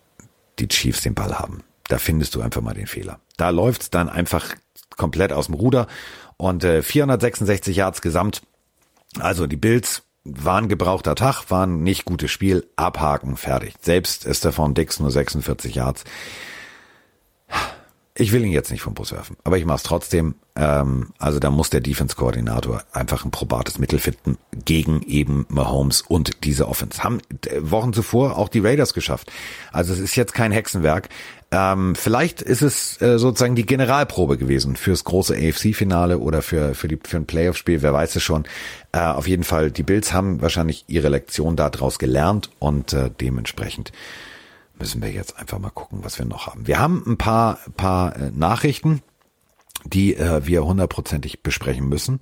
die 0.58 0.68
Chiefs 0.68 1.02
den 1.02 1.14
Ball 1.14 1.38
haben. 1.38 1.62
Da 1.88 1.98
findest 1.98 2.34
du 2.34 2.40
einfach 2.40 2.60
mal 2.60 2.74
den 2.74 2.86
Fehler. 2.86 3.20
Da 3.36 3.50
läuft's 3.50 3.90
dann 3.90 4.08
einfach 4.08 4.54
komplett 4.96 5.32
aus 5.32 5.46
dem 5.46 5.54
Ruder 5.54 5.86
und 6.36 6.64
äh, 6.64 6.82
466 6.82 7.76
Yards 7.76 8.02
gesamt. 8.02 8.42
Also 9.18 9.46
die 9.46 9.56
Bills 9.56 10.02
waren 10.24 10.68
gebrauchter 10.68 11.14
Tag, 11.14 11.50
waren 11.50 11.82
nicht 11.82 12.04
gutes 12.04 12.30
Spiel, 12.30 12.66
abhaken, 12.76 13.36
fertig. 13.36 13.74
Selbst 13.80 14.26
Stefan 14.34 14.74
Dix 14.74 15.00
nur 15.00 15.10
46 15.10 15.74
Yards. 15.74 16.04
Ich 18.20 18.32
will 18.32 18.44
ihn 18.44 18.50
jetzt 18.50 18.72
nicht 18.72 18.82
vom 18.82 18.94
Bus 18.94 19.12
werfen, 19.12 19.36
aber 19.44 19.58
ich 19.58 19.64
mache 19.64 19.76
es 19.76 19.82
trotzdem. 19.84 20.34
Ähm, 20.56 21.10
also 21.18 21.38
da 21.38 21.52
muss 21.52 21.70
der 21.70 21.80
Defense-Koordinator 21.80 22.82
einfach 22.92 23.24
ein 23.24 23.30
probates 23.30 23.78
Mittel 23.78 24.00
finden 24.00 24.38
gegen 24.64 25.02
eben 25.02 25.46
Mahomes 25.48 26.02
und 26.02 26.42
diese 26.42 26.66
Offense. 26.66 27.04
Haben 27.04 27.20
Wochen 27.60 27.92
zuvor 27.92 28.36
auch 28.36 28.48
die 28.48 28.58
Raiders 28.58 28.92
geschafft. 28.92 29.30
Also 29.70 29.92
es 29.92 30.00
ist 30.00 30.16
jetzt 30.16 30.34
kein 30.34 30.50
Hexenwerk. 30.50 31.10
Ähm, 31.52 31.94
vielleicht 31.94 32.42
ist 32.42 32.62
es 32.62 33.00
äh, 33.00 33.20
sozusagen 33.20 33.54
die 33.54 33.64
Generalprobe 33.66 34.36
gewesen 34.36 34.74
fürs 34.74 35.04
große 35.04 35.36
AFC-Finale 35.36 36.18
oder 36.18 36.42
für, 36.42 36.74
für, 36.74 36.88
die, 36.88 36.98
für 37.00 37.18
ein 37.18 37.26
Playoff-Spiel, 37.26 37.82
wer 37.82 37.92
weiß 37.92 38.16
es 38.16 38.22
schon. 38.24 38.46
Äh, 38.90 38.98
auf 38.98 39.28
jeden 39.28 39.44
Fall, 39.44 39.70
die 39.70 39.84
Bills 39.84 40.12
haben 40.12 40.42
wahrscheinlich 40.42 40.84
ihre 40.88 41.08
Lektion 41.08 41.54
daraus 41.54 42.00
gelernt 42.00 42.50
und 42.58 42.94
äh, 42.94 43.10
dementsprechend 43.20 43.92
müssen 44.78 45.02
wir 45.02 45.10
jetzt 45.10 45.38
einfach 45.38 45.58
mal 45.58 45.70
gucken, 45.70 46.00
was 46.02 46.18
wir 46.18 46.26
noch 46.26 46.46
haben. 46.46 46.66
Wir 46.66 46.78
haben 46.78 47.02
ein 47.06 47.18
paar, 47.18 47.58
paar 47.76 48.16
äh, 48.16 48.30
Nachrichten, 48.30 49.02
die 49.84 50.16
äh, 50.16 50.46
wir 50.46 50.64
hundertprozentig 50.64 51.42
besprechen 51.42 51.88
müssen. 51.88 52.20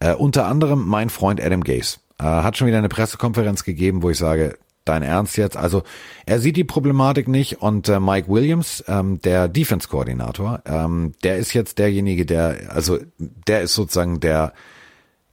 Äh, 0.00 0.14
unter 0.14 0.46
anderem 0.46 0.86
mein 0.86 1.10
Freund 1.10 1.40
Adam 1.40 1.64
Gaze 1.64 1.98
äh, 2.18 2.24
hat 2.24 2.56
schon 2.56 2.66
wieder 2.66 2.78
eine 2.78 2.88
Pressekonferenz 2.88 3.64
gegeben, 3.64 4.02
wo 4.02 4.10
ich 4.10 4.18
sage, 4.18 4.58
dein 4.84 5.02
Ernst 5.02 5.36
jetzt? 5.36 5.56
Also 5.56 5.82
er 6.26 6.40
sieht 6.40 6.56
die 6.56 6.64
Problematik 6.64 7.28
nicht 7.28 7.62
und 7.62 7.88
äh, 7.88 8.00
Mike 8.00 8.28
Williams, 8.28 8.82
ähm, 8.88 9.20
der 9.20 9.48
Defense-Koordinator, 9.48 10.62
ähm, 10.66 11.12
der 11.22 11.36
ist 11.36 11.52
jetzt 11.52 11.78
derjenige, 11.78 12.26
der, 12.26 12.70
also 12.70 12.98
der 13.18 13.62
ist 13.62 13.74
sozusagen 13.74 14.20
der 14.20 14.52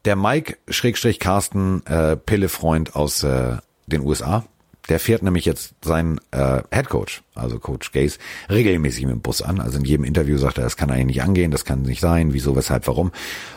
der 0.05 0.15
Mike 0.15 0.57
Schrägstrich 0.69 1.19
Carsten 1.19 1.85
äh, 1.85 2.15
Pille-Freund 2.15 2.95
aus 2.95 3.23
äh, 3.23 3.57
den 3.87 4.01
USA. 4.01 4.45
Der 4.89 4.99
fährt 4.99 5.23
nämlich 5.23 5.45
jetzt 5.45 5.75
seinen 5.83 6.19
äh, 6.31 6.61
Head 6.73 6.89
Coach, 6.89 7.21
also 7.35 7.59
Coach 7.59 7.91
Gaze, 7.91 8.17
regelmäßig 8.49 9.05
mit 9.05 9.13
dem 9.13 9.21
Bus 9.21 9.41
an. 9.41 9.61
Also 9.61 9.77
in 9.77 9.85
jedem 9.85 10.03
Interview 10.03 10.37
sagt 10.37 10.57
er, 10.57 10.63
das 10.63 10.77
kann 10.77 10.89
eigentlich 10.89 11.05
nicht 11.05 11.21
angehen, 11.21 11.51
das 11.51 11.63
kann 11.63 11.83
nicht 11.83 12.01
sein, 12.01 12.33
wieso, 12.33 12.55
weshalb, 12.55 12.87
warum. 12.87 13.11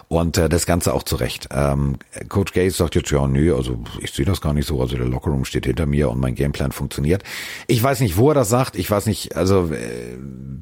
Und 0.09 0.37
äh, 0.37 0.49
das 0.49 0.67
Ganze 0.67 0.93
auch 0.93 1.03
zurecht. 1.03 1.49
Ähm, 1.51 1.97
Coach 2.29 2.53
Gaze 2.53 2.77
sagt 2.77 2.95
jetzt, 2.95 3.11
ja, 3.11 3.27
nee, 3.27 3.51
also 3.51 3.83
ich 4.01 4.13
sehe 4.13 4.27
das 4.27 4.43
gar 4.43 4.53
nicht 4.53 4.69
so. 4.69 4.81
Also 4.81 4.97
der 4.97 5.07
Lockerroom 5.07 5.47
steht 5.47 5.67
hinter 5.67 5.87
mir 5.87 6.11
und 6.11 6.21
mein 6.21 6.35
Gameplan 6.35 6.73
funktioniert. 6.73 7.23
Ich 7.67 7.83
weiß 7.83 8.01
nicht, 8.01 8.19
wo 8.19 8.29
er 8.29 8.35
das 8.35 8.51
sagt. 8.51 8.77
Ich 8.77 8.91
weiß 8.91 9.07
nicht, 9.07 9.35
also 9.37 9.73
äh, 9.73 10.19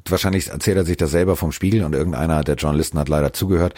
wahrscheinlich 0.07 0.47
erzählt 0.47 0.77
er 0.77 0.85
sich 0.85 0.97
das 0.97 1.11
selber 1.11 1.35
vom 1.35 1.51
Spiegel 1.51 1.83
und 1.83 1.93
irgendeiner 1.93 2.43
der 2.43 2.55
Journalisten 2.55 2.97
hat 2.97 3.09
leider 3.09 3.33
zugehört 3.33 3.73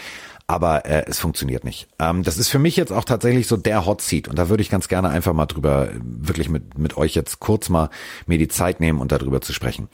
aber 0.48 0.86
äh, 0.86 1.06
es 1.08 1.20
funktioniert 1.20 1.64
nicht. 1.64 1.88
Ähm, 2.00 2.24
das 2.24 2.38
ist 2.38 2.50
für 2.50 2.60
mich 2.60 2.76
jetzt 2.76 2.92
auch 2.92 3.06
tatsächlich 3.06 3.48
so 3.48 3.58
der 3.58 3.86
Hot 3.86 4.02
Seat 4.02 4.28
und 4.28 4.38
da 4.38 4.50
würde 4.50 4.62
ich 4.62 4.70
ganz 4.70 4.88
gerne 4.88 5.10
einfach 5.10 5.34
mal 5.34 5.46
drüber, 5.46 5.90
wirklich 6.04 6.50
mit, 6.50 6.78
mit 6.78 6.98
euch 6.98 7.16
jetzt 7.16 7.40
kurz 7.40 7.70
mal 7.70 7.90
mir 8.26 8.38
die 8.38 8.48
Zeit 8.48 8.80
nehmen 8.80 9.00
und 9.00 9.12
darüber 9.12 9.42
zu 9.42 9.54
sprechen. 9.54 9.88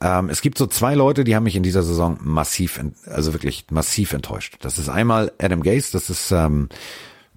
Ähm, 0.00 0.28
es 0.28 0.40
gibt 0.40 0.58
so 0.58 0.66
zwei 0.66 0.94
Leute, 0.94 1.24
die 1.24 1.34
haben 1.34 1.44
mich 1.44 1.56
in 1.56 1.62
dieser 1.62 1.82
Saison 1.82 2.18
massiv, 2.22 2.80
also 3.06 3.32
wirklich 3.32 3.66
massiv 3.70 4.12
enttäuscht. 4.12 4.56
Das 4.60 4.78
ist 4.78 4.88
einmal 4.88 5.32
Adam 5.38 5.62
Gase, 5.62 5.90
das 5.92 6.10
ist 6.10 6.30
ähm, 6.30 6.68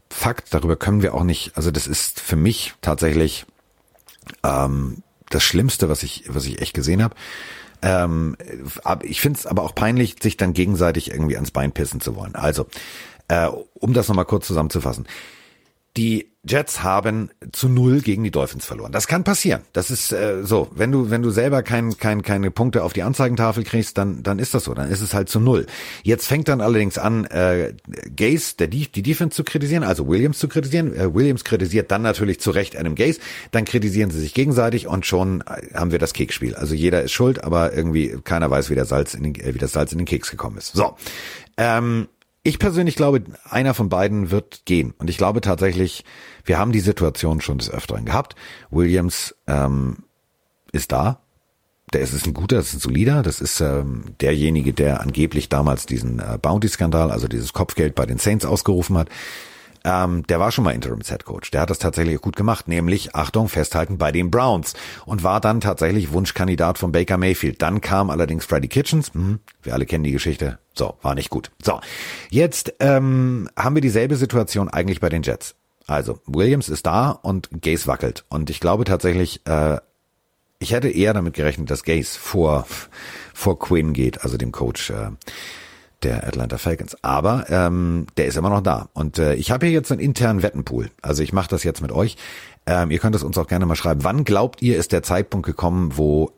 Fakt, 0.10 0.54
darüber 0.54 0.76
können 0.76 1.02
wir 1.02 1.13
auch 1.13 1.24
nicht, 1.24 1.56
also 1.56 1.71
das 1.71 1.88
ist 1.88 2.19
für 2.19 2.36
mich 2.36 2.74
tatsächlich 2.82 3.45
ähm, 4.43 5.04
das 5.30 5.43
Schlimmste, 5.43 5.89
was 5.89 6.04
ich, 6.04 6.26
was 6.28 6.45
ich 6.45 6.62
echt 6.62 6.74
gesehen 6.74 7.02
habe. 7.02 7.15
Ähm, 7.82 8.36
ich 9.02 9.22
finde 9.22 9.39
es 9.39 9.46
aber 9.46 9.63
auch 9.63 9.76
peinlich, 9.76 10.15
sich 10.22 10.38
dann 10.38 10.54
gegenseitig 10.54 11.12
irgendwie 11.12 11.36
ans 11.36 11.52
Bein 11.52 11.72
pissen 11.72 12.02
zu 12.02 12.15
wollen. 12.15 12.36
Also, 12.36 12.67
äh, 13.28 13.48
um 13.74 13.94
das 13.94 14.08
nochmal 14.08 14.26
kurz 14.26 14.48
zusammenzufassen. 14.48 15.08
Die 15.97 16.32
Jets 16.43 16.82
haben 16.82 17.30
zu 17.51 17.69
null 17.69 18.01
gegen 18.01 18.23
die 18.23 18.32
Dolphins 18.32 18.65
verloren. 18.65 18.91
Das 18.91 19.08
kann 19.08 19.23
passieren. 19.23 19.62
Das 19.73 19.91
ist 19.91 20.12
äh, 20.12 20.43
so. 20.43 20.69
Wenn 20.73 20.91
du 20.91 21.12
wenn 21.12 21.21
du 21.21 21.30
selber 21.30 21.62
kein, 21.62 21.95
kein, 21.97 22.23
keine 22.23 22.49
Punkte 22.49 22.84
auf 22.84 22.93
die 22.93 23.04
Anzeigentafel 23.04 23.63
kriegst, 23.63 23.99
dann 23.99 24.23
dann 24.23 24.39
ist 24.39 24.56
das 24.56 24.63
so. 24.63 24.73
Dann 24.73 24.89
ist 24.89 25.01
es 25.01 25.13
halt 25.13 25.30
zu 25.30 25.39
null. 25.39 25.67
Jetzt 26.01 26.25
fängt 26.25 26.47
dann 26.47 26.60
allerdings 26.60 26.97
an, 26.97 27.25
äh, 27.25 27.73
Gaze, 28.15 28.56
der 28.58 28.67
die, 28.67 28.91
die 28.91 29.04
Defense 29.04 29.36
zu 29.36 29.43
kritisieren, 29.43 29.84
also 29.84 30.08
Williams 30.08 30.39
zu 30.39 30.47
kritisieren. 30.47 30.95
Äh, 30.95 31.13
Williams 31.13 31.43
kritisiert 31.43 31.91
dann 31.91 32.01
natürlich 32.01 32.39
zu 32.39 32.49
Recht 32.49 32.75
Adam 32.75 32.95
Gaze. 32.95 33.19
Dann 33.51 33.65
kritisieren 33.65 34.10
sie 34.10 34.19
sich 34.19 34.34
gegenseitig 34.34 34.88
und 34.88 35.06
schon 35.06 35.41
äh, 35.41 35.75
haben 35.75 35.91
wir 35.91 35.99
das 35.99 36.13
Keksspiel. 36.13 36.56
Also 36.56 36.73
jeder 36.73 37.04
ist 37.04 37.12
schuld, 37.12 37.43
aber 37.43 37.73
irgendwie 37.73 38.17
keiner 38.23 38.49
weiß, 38.49 38.71
wie 38.71 38.75
der 38.75 38.86
Salz 38.86 39.13
in 39.13 39.21
den, 39.21 39.36
äh, 39.36 39.54
wie 39.54 39.60
das 39.60 39.73
Salz 39.73 39.91
in 39.91 39.99
den 39.99 40.08
Keks 40.08 40.32
gekommen 40.32 40.58
ist. 40.58 40.73
So. 40.73 40.95
Ähm, 41.58 42.08
ich 42.43 42.60
persönlich 42.60 42.95
glaube, 42.95 43.23
einer 43.43 43.73
von 43.73 43.89
beiden 43.89 44.32
wird 44.32 44.63
gehen. 44.65 44.93
Und 44.97 45.10
ich 45.10 45.17
glaube 45.17 45.41
tatsächlich, 45.41 46.04
wir 46.43 46.58
haben 46.58 46.71
die 46.71 46.80
Situation 46.80 47.41
schon 47.41 47.60
des 47.60 47.69
Öfteren 47.69 48.06
gehabt. 48.06 48.36
Williams 48.71 49.36
ähm, 49.47 49.97
ist 50.71 50.91
da. 50.91 51.21
Der 51.93 52.01
ist, 52.01 52.13
ist 52.13 52.25
ein 52.25 52.34
guter, 52.34 52.56
das 52.56 52.69
ist 52.69 52.75
ein 52.75 52.80
solider. 52.80 53.21
Das 53.21 53.41
ist 53.41 53.60
ähm, 53.62 54.15
derjenige, 54.21 54.73
der 54.73 55.01
angeblich 55.01 55.49
damals 55.49 55.86
diesen 55.86 56.19
äh, 56.19 56.39
Bounty-Skandal, 56.41 57.12
also 57.12 57.27
dieses 57.27 57.54
Kopfgeld 57.54 57.95
bei 57.95 58.06
den 58.06 58.17
Saints 58.17 58.45
ausgerufen 58.45 58.97
hat. 58.97 59.10
Ähm, 59.84 60.26
der 60.28 60.39
war 60.39 60.52
schon 60.52 60.63
mal 60.63 60.72
Interims 60.72 61.10
Head 61.10 61.26
Coach. 61.26 61.52
Der 61.52 61.62
hat 61.62 61.70
das 61.70 61.80
tatsächlich 61.80 62.22
gut 62.22 62.36
gemacht, 62.36 62.67
nämlich, 62.67 63.15
Achtung, 63.15 63.50
festhalten 63.50 63.98
bei 63.98 64.12
den 64.12 64.30
Browns 64.30 64.74
und 65.06 65.24
war 65.24 65.41
dann 65.41 65.62
tatsächlich 65.62 66.12
Wunschkandidat 66.12 66.78
von 66.78 66.91
Baker 66.91 67.17
Mayfield. 67.17 67.62
Dann 67.62 67.82
kam 67.82 68.10
allerdings 68.10 68.46
Freddy 68.46 68.67
Kitchens. 68.67 69.13
Hm, 69.13 69.39
wir 69.63 69.74
alle 69.74 69.86
kennen 69.86 70.04
die 70.04 70.12
Geschichte. 70.12 70.60
So, 70.74 70.96
war 71.02 71.15
nicht 71.15 71.30
gut. 71.30 71.52
So, 71.63 71.80
jetzt 72.30 72.74
ähm, 72.80 73.50
haben 73.58 73.76
wir 73.76 73.82
dieselbe 73.82 74.15
Situation 74.15 74.70
eigentlich 74.70 75.00
bei 75.00 75.10
den 75.10 75.24
Jets. 75.24 75.56
Also, 75.88 76.20
Williams 76.26 76.70
ist 76.70 76.86
da 76.86 77.10
und 77.12 77.50
Gaze 77.62 77.88
wackelt. 77.88 78.24
Und 78.30 78.50
ich 78.50 78.60
glaube 78.60 78.84
tatsächlich, 78.86 79.41
äh, 79.46 79.78
ich 80.60 80.74
hätte 80.74 80.89
eher 80.89 81.13
damit 81.13 81.34
gerechnet, 81.34 81.72
dass 81.72 81.84
Gaze 81.84 82.20
vor, 82.20 82.67
vor 83.34 83.58
Quinn 83.60 83.94
geht, 83.94 84.24
also 84.24 84.38
dem 84.38 84.52
Coach. 84.52 84.91
Äh, 84.91 85.10
der 86.04 86.28
Atlanta 86.28 86.58
Falcons. 86.58 86.96
Aber 87.04 87.46
ähm, 87.50 88.08
der 88.18 88.26
ist 88.26 88.38
immer 88.38 88.50
noch 88.50 88.62
da. 88.62 88.90
Und 88.94 89.20
äh, 89.20 89.36
ich 89.36 89.52
habe 89.52 89.66
hier 89.66 89.74
jetzt 89.74 89.92
einen 89.92 90.02
internen 90.02 90.44
Wettenpool. 90.44 90.90
Also 91.02 91.24
ich 91.24 91.34
mache 91.34 91.50
das 91.50 91.64
jetzt 91.64 91.82
mit 91.82 91.92
euch. 91.92 92.18
Ähm, 92.66 92.92
ihr 92.92 93.00
könnt 93.00 93.16
es 93.16 93.24
uns 93.24 93.38
auch 93.38 93.48
gerne 93.48 93.66
mal 93.66 93.76
schreiben. 93.76 94.04
Wann 94.04 94.24
glaubt 94.24 94.62
ihr, 94.62 94.78
ist 94.78 94.92
der 94.92 95.04
Zeitpunkt 95.04 95.46
gekommen, 95.46 95.98
wo 95.98 96.32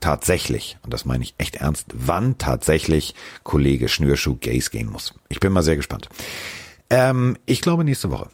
tatsächlich, 0.00 0.78
und 0.82 0.92
das 0.92 1.04
meine 1.04 1.24
ich 1.24 1.34
echt 1.38 1.56
ernst, 1.56 1.86
wann 1.94 2.38
tatsächlich 2.38 3.14
Kollege 3.42 3.88
Schnürschuh 3.88 4.36
Gays 4.36 4.70
gehen 4.70 4.90
muss? 4.90 5.14
Ich 5.28 5.40
bin 5.40 5.52
mal 5.52 5.62
sehr 5.62 5.76
gespannt. 5.76 6.08
Ähm, 6.90 7.36
ich 7.46 7.60
glaube 7.60 7.84
nächste 7.84 8.10
Woche. 8.10 8.28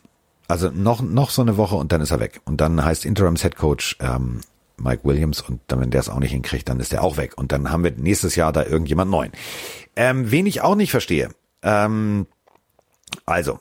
Also 0.46 0.70
noch, 0.70 1.00
noch 1.00 1.30
so 1.30 1.42
eine 1.42 1.56
Woche 1.56 1.76
und 1.76 1.92
dann 1.92 2.00
ist 2.00 2.10
er 2.10 2.20
weg. 2.20 2.40
Und 2.44 2.60
dann 2.60 2.84
heißt 2.84 3.04
Interims 3.04 3.42
Head 3.42 3.56
Coach 3.56 3.96
ähm, 4.00 4.40
Mike 4.76 5.04
Williams 5.04 5.40
und 5.40 5.60
dann, 5.68 5.80
wenn 5.80 5.90
der 5.90 6.00
es 6.00 6.08
auch 6.08 6.18
nicht 6.18 6.32
hinkriegt, 6.32 6.68
dann 6.68 6.80
ist 6.80 6.92
der 6.92 7.02
auch 7.02 7.16
weg. 7.16 7.36
Und 7.36 7.52
dann 7.52 7.70
haben 7.70 7.84
wir 7.84 7.92
nächstes 7.92 8.36
Jahr 8.36 8.52
da 8.52 8.64
irgendjemand 8.64 9.10
neuen. 9.10 9.32
Ähm, 9.96 10.30
wen 10.30 10.46
ich 10.46 10.60
auch 10.60 10.74
nicht 10.74 10.90
verstehe. 10.90 11.30
Ähm, 11.62 12.26
also, 13.26 13.60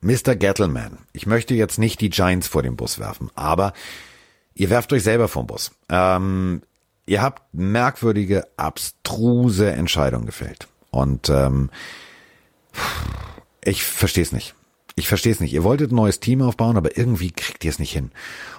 Mr. 0.00 0.36
Gettleman, 0.36 0.98
ich 1.12 1.26
möchte 1.26 1.54
jetzt 1.54 1.78
nicht 1.78 2.00
die 2.00 2.10
Giants 2.10 2.46
vor 2.46 2.62
den 2.62 2.76
Bus 2.76 2.98
werfen, 2.98 3.30
aber 3.34 3.72
ihr 4.54 4.70
werft 4.70 4.92
euch 4.92 5.02
selber 5.02 5.28
vom 5.28 5.46
Bus. 5.46 5.72
Ähm, 5.88 6.62
ihr 7.06 7.22
habt 7.22 7.42
merkwürdige, 7.52 8.46
abstruse 8.56 9.72
Entscheidungen 9.72 10.26
gefällt. 10.26 10.68
Und 10.90 11.28
ähm, 11.30 11.70
ich 13.64 13.84
verstehe 13.84 14.22
es 14.22 14.32
nicht. 14.32 14.54
Ich 14.98 15.08
verstehe 15.08 15.32
es 15.32 15.40
nicht. 15.40 15.52
Ihr 15.52 15.62
wolltet 15.62 15.92
ein 15.92 15.96
neues 15.96 16.20
Team 16.20 16.40
aufbauen, 16.40 16.78
aber 16.78 16.96
irgendwie 16.96 17.30
kriegt 17.30 17.62
ihr 17.64 17.70
es 17.70 17.78
nicht 17.78 17.92
hin. 17.92 18.12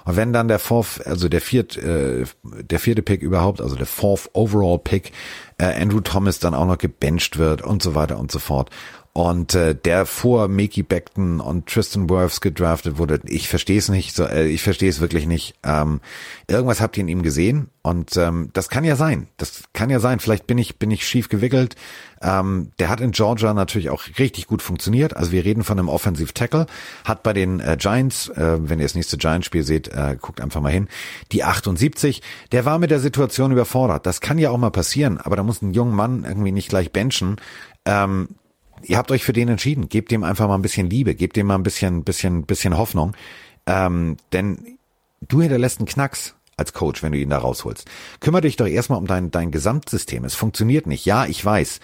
Und 0.04 0.14
wenn 0.14 0.32
dann 0.32 0.46
der 0.46 0.60
fourth, 0.60 1.04
also 1.04 1.28
der 1.28 1.40
viert, 1.40 1.76
äh, 1.76 2.26
der 2.44 2.78
vierte 2.78 3.02
Pick 3.02 3.22
überhaupt, 3.22 3.60
also 3.60 3.74
der 3.74 3.86
fourth 3.86 4.30
overall 4.34 4.78
Pick, 4.78 5.10
äh, 5.58 5.80
Andrew 5.80 6.00
Thomas 6.00 6.38
dann 6.38 6.54
auch 6.54 6.66
noch 6.66 6.78
gebencht 6.78 7.38
wird 7.38 7.62
und 7.62 7.82
so 7.82 7.94
weiter 7.94 8.18
und 8.18 8.32
so 8.32 8.38
fort 8.38 8.70
und 9.18 9.56
äh, 9.56 9.74
der 9.74 10.06
vor 10.06 10.46
Mickey 10.46 10.84
Beckton 10.84 11.40
und 11.40 11.66
Tristan 11.66 12.08
Wirfs 12.08 12.40
gedraftet 12.40 12.98
wurde. 12.98 13.20
Ich 13.24 13.48
verstehe 13.48 13.78
es 13.78 13.88
nicht, 13.88 14.14
so, 14.14 14.22
äh, 14.22 14.46
ich 14.46 14.62
verstehe 14.62 14.88
es 14.88 15.00
wirklich 15.00 15.26
nicht. 15.26 15.56
Ähm, 15.64 16.00
irgendwas 16.46 16.80
habt 16.80 16.96
ihr 16.96 17.00
in 17.00 17.08
ihm 17.08 17.22
gesehen 17.22 17.68
und 17.82 18.16
ähm, 18.16 18.50
das 18.52 18.68
kann 18.68 18.84
ja 18.84 18.94
sein. 18.94 19.26
Das 19.36 19.64
kann 19.72 19.90
ja 19.90 19.98
sein. 19.98 20.20
Vielleicht 20.20 20.46
bin 20.46 20.56
ich 20.56 20.78
bin 20.78 20.92
ich 20.92 21.04
schief 21.04 21.28
gewickelt. 21.28 21.74
Ähm, 22.22 22.70
der 22.78 22.88
hat 22.88 23.00
in 23.00 23.12
Georgia 23.12 23.54
natürlich 23.54 23.90
auch 23.90 24.04
richtig 24.18 24.46
gut 24.46 24.62
funktioniert. 24.62 25.16
Also 25.16 25.32
wir 25.32 25.44
reden 25.44 25.64
von 25.64 25.78
einem 25.78 25.88
Offensive 25.88 26.32
Tackle. 26.34 26.66
Hat 27.04 27.22
bei 27.22 27.32
den 27.32 27.60
äh, 27.60 27.76
Giants, 27.78 28.28
äh, 28.28 28.58
wenn 28.60 28.78
ihr 28.78 28.84
das 28.84 28.94
nächste 28.94 29.16
Giants-Spiel 29.16 29.62
seht, 29.62 29.88
äh, 29.88 30.16
guckt 30.20 30.40
einfach 30.40 30.60
mal 30.60 30.72
hin, 30.72 30.88
die 31.32 31.44
78. 31.44 32.22
Der 32.52 32.64
war 32.64 32.78
mit 32.78 32.90
der 32.90 33.00
Situation 33.00 33.52
überfordert. 33.52 34.06
Das 34.06 34.20
kann 34.20 34.38
ja 34.38 34.50
auch 34.50 34.58
mal 34.58 34.70
passieren, 34.70 35.18
aber 35.18 35.36
da 35.36 35.42
muss 35.48 35.62
ein 35.62 35.72
junger 35.72 35.94
Mann 35.94 36.24
irgendwie 36.24 36.52
nicht 36.52 36.68
gleich 36.68 36.92
benchen. 36.92 37.36
Ähm, 37.84 38.28
ihr 38.82 38.98
habt 38.98 39.10
euch 39.10 39.24
für 39.24 39.32
den 39.32 39.48
entschieden. 39.48 39.88
Gebt 39.88 40.12
dem 40.12 40.22
einfach 40.22 40.46
mal 40.46 40.54
ein 40.54 40.62
bisschen 40.62 40.88
Liebe, 40.88 41.14
gebt 41.14 41.36
dem 41.36 41.48
mal 41.48 41.56
ein 41.56 41.64
bisschen, 41.64 42.04
bisschen, 42.04 42.44
bisschen 42.44 42.78
Hoffnung. 42.78 43.16
Ähm, 43.66 44.16
denn 44.32 44.78
du 45.20 45.42
hinterlässt 45.42 45.80
einen 45.80 45.88
Knacks 45.88 46.34
als 46.56 46.72
Coach, 46.72 47.02
wenn 47.02 47.12
du 47.12 47.18
ihn 47.18 47.30
da 47.30 47.38
rausholst. 47.38 47.88
Kümmer 48.20 48.40
dich 48.40 48.56
doch 48.56 48.66
erstmal 48.66 48.98
um 48.98 49.06
dein, 49.06 49.30
dein 49.30 49.50
Gesamtsystem. 49.50 50.24
Es 50.24 50.34
funktioniert 50.34 50.86
nicht. 50.86 51.06
Ja, 51.06 51.26
ich 51.26 51.44
weiß. 51.44 51.80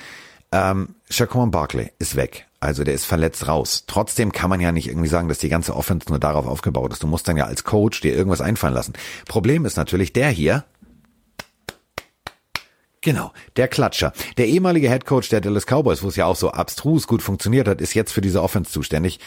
Ähm, 0.52 0.94
Shaquan 1.10 1.50
Barkley 1.50 1.90
ist 1.98 2.16
weg. 2.16 2.46
Also 2.60 2.82
der 2.84 2.94
ist 2.94 3.04
verletzt 3.04 3.46
raus. 3.46 3.84
Trotzdem 3.86 4.32
kann 4.32 4.48
man 4.48 4.60
ja 4.60 4.72
nicht 4.72 4.88
irgendwie 4.88 5.08
sagen, 5.08 5.28
dass 5.28 5.38
die 5.38 5.48
ganze 5.48 5.76
Offense 5.76 6.08
nur 6.08 6.18
darauf 6.18 6.46
aufgebaut 6.46 6.92
ist. 6.92 7.02
Du 7.02 7.06
musst 7.06 7.28
dann 7.28 7.36
ja 7.36 7.44
als 7.44 7.64
Coach 7.64 8.00
dir 8.00 8.14
irgendwas 8.14 8.40
einfallen 8.40 8.72
lassen. 8.72 8.94
Problem 9.26 9.64
ist 9.64 9.76
natürlich 9.76 10.12
der 10.12 10.30
hier, 10.30 10.64
Genau, 13.04 13.32
der 13.56 13.68
Klatscher. 13.68 14.14
Der 14.38 14.46
ehemalige 14.46 14.88
Headcoach 14.88 15.28
der 15.30 15.42
Dallas 15.42 15.66
Cowboys, 15.66 16.02
wo 16.02 16.08
es 16.08 16.16
ja 16.16 16.24
auch 16.24 16.36
so 16.36 16.50
abstrus 16.50 17.06
gut 17.06 17.20
funktioniert 17.20 17.68
hat, 17.68 17.82
ist 17.82 17.92
jetzt 17.92 18.12
für 18.12 18.22
diese 18.22 18.42
Offense 18.42 18.72
zuständig. 18.72 19.20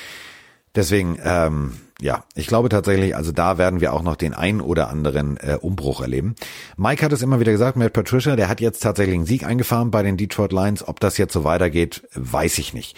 Deswegen, 0.73 1.19
ähm, 1.23 1.73
ja, 2.01 2.23
ich 2.33 2.47
glaube 2.47 2.69
tatsächlich, 2.69 3.15
also 3.15 3.31
da 3.31 3.59
werden 3.59 3.79
wir 3.79 3.93
auch 3.93 4.01
noch 4.01 4.15
den 4.15 4.33
ein 4.33 4.61
oder 4.61 4.89
anderen 4.89 5.37
äh, 5.37 5.59
Umbruch 5.61 6.01
erleben. 6.01 6.33
Mike 6.75 7.05
hat 7.05 7.11
es 7.11 7.21
immer 7.21 7.39
wieder 7.39 7.51
gesagt, 7.51 7.77
Matt 7.77 7.93
Patricia, 7.93 8.35
der 8.35 8.49
hat 8.49 8.61
jetzt 8.61 8.81
tatsächlich 8.81 9.15
einen 9.15 9.27
Sieg 9.27 9.45
eingefahren 9.45 9.91
bei 9.91 10.01
den 10.01 10.17
Detroit 10.17 10.53
Lions. 10.53 10.87
Ob 10.87 10.99
das 10.99 11.19
jetzt 11.19 11.33
so 11.33 11.43
weitergeht, 11.43 12.01
weiß 12.15 12.57
ich 12.57 12.73
nicht. 12.73 12.97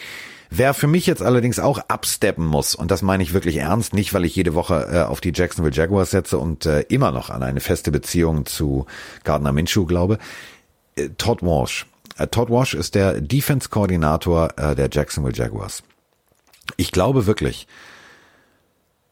Wer 0.49 0.73
für 0.73 0.87
mich 0.87 1.05
jetzt 1.05 1.21
allerdings 1.21 1.59
auch 1.59 1.77
absteppen 1.89 2.45
muss, 2.45 2.73
und 2.73 2.89
das 2.89 3.01
meine 3.01 3.21
ich 3.21 3.33
wirklich 3.33 3.57
ernst, 3.57 3.93
nicht 3.93 4.13
weil 4.13 4.23
ich 4.23 4.35
jede 4.35 4.55
Woche 4.55 4.87
äh, 4.91 5.01
auf 5.01 5.19
die 5.19 5.33
Jacksonville 5.35 5.75
Jaguars 5.75 6.09
setze 6.09 6.37
und 6.37 6.65
äh, 6.65 6.81
immer 6.83 7.11
noch 7.11 7.29
an 7.29 7.43
eine 7.43 7.59
feste 7.59 7.91
Beziehung 7.91 8.45
zu 8.45 8.85
Gardner 9.25 9.51
Minshew 9.51 9.85
glaube, 9.85 10.17
Todd 11.17 11.41
Walsh. 11.41 11.85
Äh, 12.17 12.27
Todd 12.27 12.49
Walsh 12.49 12.73
ist 12.73 12.95
der 12.95 13.21
Defense-Koordinator 13.21 14.49
äh, 14.57 14.75
der 14.75 14.89
Jacksonville 14.91 15.35
Jaguars. 15.35 15.83
Ich 16.77 16.91
glaube 16.91 17.25
wirklich, 17.25 17.67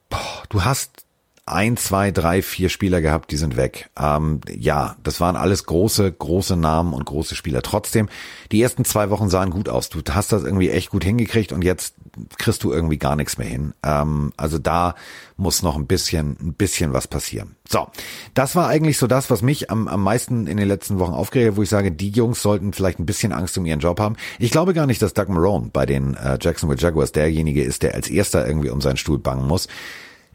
boah, 0.09 0.43
du 0.49 0.63
hast 0.63 1.06
ein, 1.47 1.77
zwei, 1.77 2.11
drei, 2.11 2.41
vier 2.41 2.69
Spieler 2.69 2.99
gehabt, 2.99 3.31
die 3.31 3.37
sind 3.37 3.55
weg. 3.55 3.89
Ähm, 3.97 4.41
ja, 4.49 4.97
das 5.01 5.21
waren 5.21 5.37
alles 5.37 5.65
große, 5.65 6.11
große 6.11 6.57
Namen 6.57 6.93
und 6.93 7.05
große 7.05 7.35
Spieler. 7.35 7.61
Trotzdem, 7.61 8.09
die 8.51 8.61
ersten 8.61 8.83
zwei 8.83 9.09
Wochen 9.09 9.29
sahen 9.29 9.49
gut 9.49 9.69
aus. 9.69 9.89
Du 9.89 10.01
hast 10.09 10.33
das 10.33 10.43
irgendwie 10.43 10.69
echt 10.69 10.89
gut 10.89 11.05
hingekriegt 11.05 11.53
und 11.53 11.63
jetzt 11.63 11.95
kriegst 12.37 12.63
du 12.63 12.73
irgendwie 12.73 12.97
gar 12.97 13.15
nichts 13.15 13.37
mehr 13.37 13.47
hin. 13.47 13.73
Ähm, 13.81 14.33
also 14.35 14.57
da 14.57 14.95
muss 15.37 15.63
noch 15.63 15.77
ein 15.77 15.87
bisschen, 15.87 16.35
ein 16.41 16.53
bisschen 16.53 16.91
was 16.91 17.07
passieren. 17.07 17.55
So, 17.69 17.87
das 18.33 18.55
war 18.55 18.67
eigentlich 18.67 18.97
so 18.97 19.07
das, 19.07 19.29
was 19.29 19.41
mich 19.41 19.71
am, 19.71 19.87
am 19.87 20.03
meisten 20.03 20.47
in 20.47 20.57
den 20.57 20.67
letzten 20.67 20.99
Wochen 20.99 21.13
aufgeregt 21.13 21.51
hat, 21.51 21.57
wo 21.57 21.63
ich 21.63 21.69
sage, 21.69 21.93
die 21.93 22.09
Jungs 22.09 22.41
sollten 22.41 22.73
vielleicht 22.73 22.99
ein 22.99 23.05
bisschen 23.05 23.31
Angst 23.31 23.57
um 23.57 23.65
ihren 23.65 23.79
Job 23.79 24.01
haben. 24.01 24.17
Ich 24.39 24.51
glaube 24.51 24.73
gar 24.73 24.85
nicht, 24.85 25.01
dass 25.01 25.13
Doug 25.13 25.29
Marone 25.29 25.69
bei 25.71 25.85
den 25.85 26.15
äh, 26.15 26.37
Jacksonville 26.41 26.81
Jaguars 26.81 27.13
derjenige 27.13 27.63
ist, 27.63 27.83
der 27.83 27.95
als 27.95 28.09
erster 28.09 28.45
irgendwie 28.45 28.69
um 28.69 28.81
seinen 28.81 28.97
Stuhl 28.97 29.19
bangen 29.19 29.47
muss. 29.47 29.67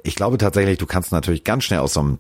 Ich 0.03 0.15
glaube 0.15 0.39
tatsächlich, 0.39 0.79
du 0.79 0.87
kannst 0.87 1.13
natürlich 1.13 1.45
ganz 1.45 1.65
schnell 1.65 1.81
aus 1.81 1.95
so 1.95 2.01
einem 2.01 2.19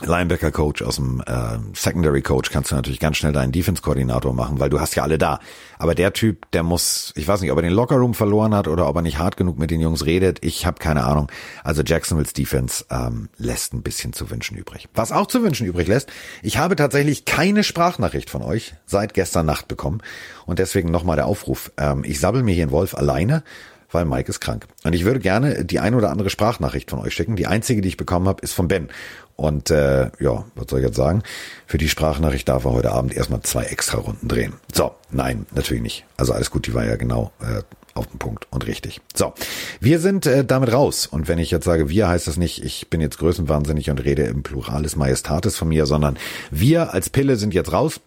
Linebacker 0.00 0.52
Coach, 0.52 0.82
aus 0.82 0.96
dem 0.96 1.20
äh, 1.26 1.58
Secondary 1.74 2.22
Coach 2.22 2.50
kannst 2.52 2.70
du 2.70 2.76
natürlich 2.76 3.00
ganz 3.00 3.16
schnell 3.16 3.32
deinen 3.32 3.50
Defense 3.50 3.82
Koordinator 3.82 4.32
machen, 4.32 4.60
weil 4.60 4.70
du 4.70 4.80
hast 4.80 4.94
ja 4.94 5.02
alle 5.02 5.18
da. 5.18 5.40
Aber 5.76 5.96
der 5.96 6.12
Typ, 6.12 6.48
der 6.52 6.62
muss, 6.62 7.12
ich 7.16 7.26
weiß 7.26 7.40
nicht, 7.40 7.50
ob 7.50 7.58
er 7.58 7.62
den 7.62 7.72
Lockerroom 7.72 8.14
verloren 8.14 8.54
hat 8.54 8.68
oder 8.68 8.88
ob 8.88 8.94
er 8.94 9.02
nicht 9.02 9.18
hart 9.18 9.36
genug 9.36 9.58
mit 9.58 9.72
den 9.72 9.80
Jungs 9.80 10.06
redet. 10.06 10.38
Ich 10.44 10.66
habe 10.66 10.78
keine 10.78 11.02
Ahnung. 11.02 11.32
Also 11.64 11.82
Jacksonville's 11.82 12.32
Defense 12.32 12.84
ähm, 12.90 13.28
lässt 13.38 13.74
ein 13.74 13.82
bisschen 13.82 14.12
zu 14.12 14.30
wünschen 14.30 14.56
übrig. 14.56 14.88
Was 14.94 15.10
auch 15.10 15.26
zu 15.26 15.42
wünschen 15.42 15.66
übrig 15.66 15.88
lässt, 15.88 16.10
ich 16.42 16.58
habe 16.58 16.76
tatsächlich 16.76 17.24
keine 17.24 17.64
Sprachnachricht 17.64 18.30
von 18.30 18.42
euch 18.42 18.74
seit 18.86 19.14
gestern 19.14 19.46
Nacht 19.46 19.66
bekommen 19.66 20.00
und 20.46 20.60
deswegen 20.60 20.92
nochmal 20.92 21.16
der 21.16 21.26
Aufruf. 21.26 21.72
Ähm, 21.76 22.04
ich 22.04 22.20
sabbel 22.20 22.44
mir 22.44 22.54
hier 22.54 22.64
in 22.64 22.70
Wolf 22.70 22.94
alleine 22.94 23.42
weil 23.90 24.04
Mike 24.04 24.28
ist 24.28 24.40
krank. 24.40 24.66
Und 24.84 24.94
ich 24.94 25.04
würde 25.04 25.20
gerne 25.20 25.64
die 25.64 25.80
ein 25.80 25.94
oder 25.94 26.10
andere 26.10 26.30
Sprachnachricht 26.30 26.90
von 26.90 27.00
euch 27.00 27.14
schicken. 27.14 27.36
Die 27.36 27.46
einzige, 27.46 27.80
die 27.80 27.88
ich 27.88 27.96
bekommen 27.96 28.28
habe, 28.28 28.42
ist 28.42 28.52
von 28.52 28.68
Ben. 28.68 28.88
Und 29.36 29.70
äh, 29.70 30.10
ja, 30.18 30.44
was 30.56 30.66
soll 30.68 30.80
ich 30.80 30.86
jetzt 30.86 30.96
sagen? 30.96 31.22
Für 31.66 31.78
die 31.78 31.88
Sprachnachricht 31.88 32.48
darf 32.48 32.64
er 32.64 32.72
heute 32.72 32.90
Abend 32.90 33.14
erstmal 33.14 33.40
zwei 33.42 33.64
extra 33.64 33.98
Runden 33.98 34.26
drehen. 34.26 34.54
So, 34.74 34.92
nein, 35.10 35.46
natürlich 35.54 35.82
nicht. 35.82 36.04
Also 36.16 36.32
alles 36.32 36.50
gut, 36.50 36.66
die 36.66 36.74
war 36.74 36.84
ja 36.84 36.96
genau 36.96 37.30
äh, 37.40 37.62
auf 37.94 38.06
den 38.06 38.18
Punkt 38.18 38.46
und 38.50 38.66
richtig. 38.66 39.00
So, 39.14 39.34
wir 39.80 40.00
sind 40.00 40.26
äh, 40.26 40.44
damit 40.44 40.72
raus. 40.72 41.06
Und 41.06 41.28
wenn 41.28 41.38
ich 41.38 41.50
jetzt 41.50 41.64
sage 41.64 41.88
wir, 41.88 42.08
heißt 42.08 42.26
das 42.26 42.36
nicht, 42.36 42.64
ich 42.64 42.88
bin 42.88 43.00
jetzt 43.00 43.18
größenwahnsinnig 43.18 43.90
und 43.90 44.04
rede 44.04 44.24
im 44.24 44.42
Pluralis 44.42 44.96
Majestatis 44.96 45.56
von 45.56 45.68
mir, 45.68 45.86
sondern 45.86 46.16
wir 46.50 46.94
als 46.94 47.10
Pille 47.10 47.36
sind 47.36 47.54
jetzt 47.54 47.72
raus. 47.72 48.00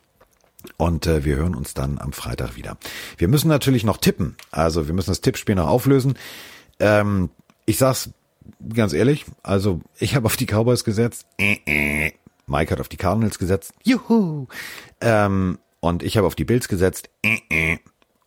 Und 0.77 1.07
äh, 1.07 1.25
wir 1.25 1.35
hören 1.35 1.55
uns 1.55 1.73
dann 1.73 1.97
am 1.97 2.13
Freitag 2.13 2.55
wieder. 2.55 2.77
Wir 3.17 3.27
müssen 3.27 3.47
natürlich 3.47 3.83
noch 3.83 3.97
tippen. 3.97 4.35
Also 4.51 4.87
wir 4.87 4.93
müssen 4.93 5.11
das 5.11 5.21
Tippspiel 5.21 5.55
noch 5.55 5.67
auflösen. 5.67 6.17
Ähm, 6.79 7.29
ich 7.65 7.77
sag's 7.77 8.11
ganz 8.73 8.93
ehrlich, 8.93 9.25
also 9.43 9.81
ich 9.99 10.15
habe 10.15 10.25
auf 10.25 10.37
die 10.37 10.45
Cowboys 10.45 10.83
gesetzt. 10.83 11.25
Mike 11.37 12.71
hat 12.71 12.79
auf 12.79 12.89
die 12.89 12.97
Cardinals 12.97 13.39
gesetzt. 13.39 13.73
Juhu. 13.83 14.47
Ähm, 14.99 15.57
und 15.79 16.03
ich 16.03 16.17
habe 16.17 16.27
auf 16.27 16.35
die 16.35 16.45
Bills 16.45 16.67
gesetzt. 16.67 17.09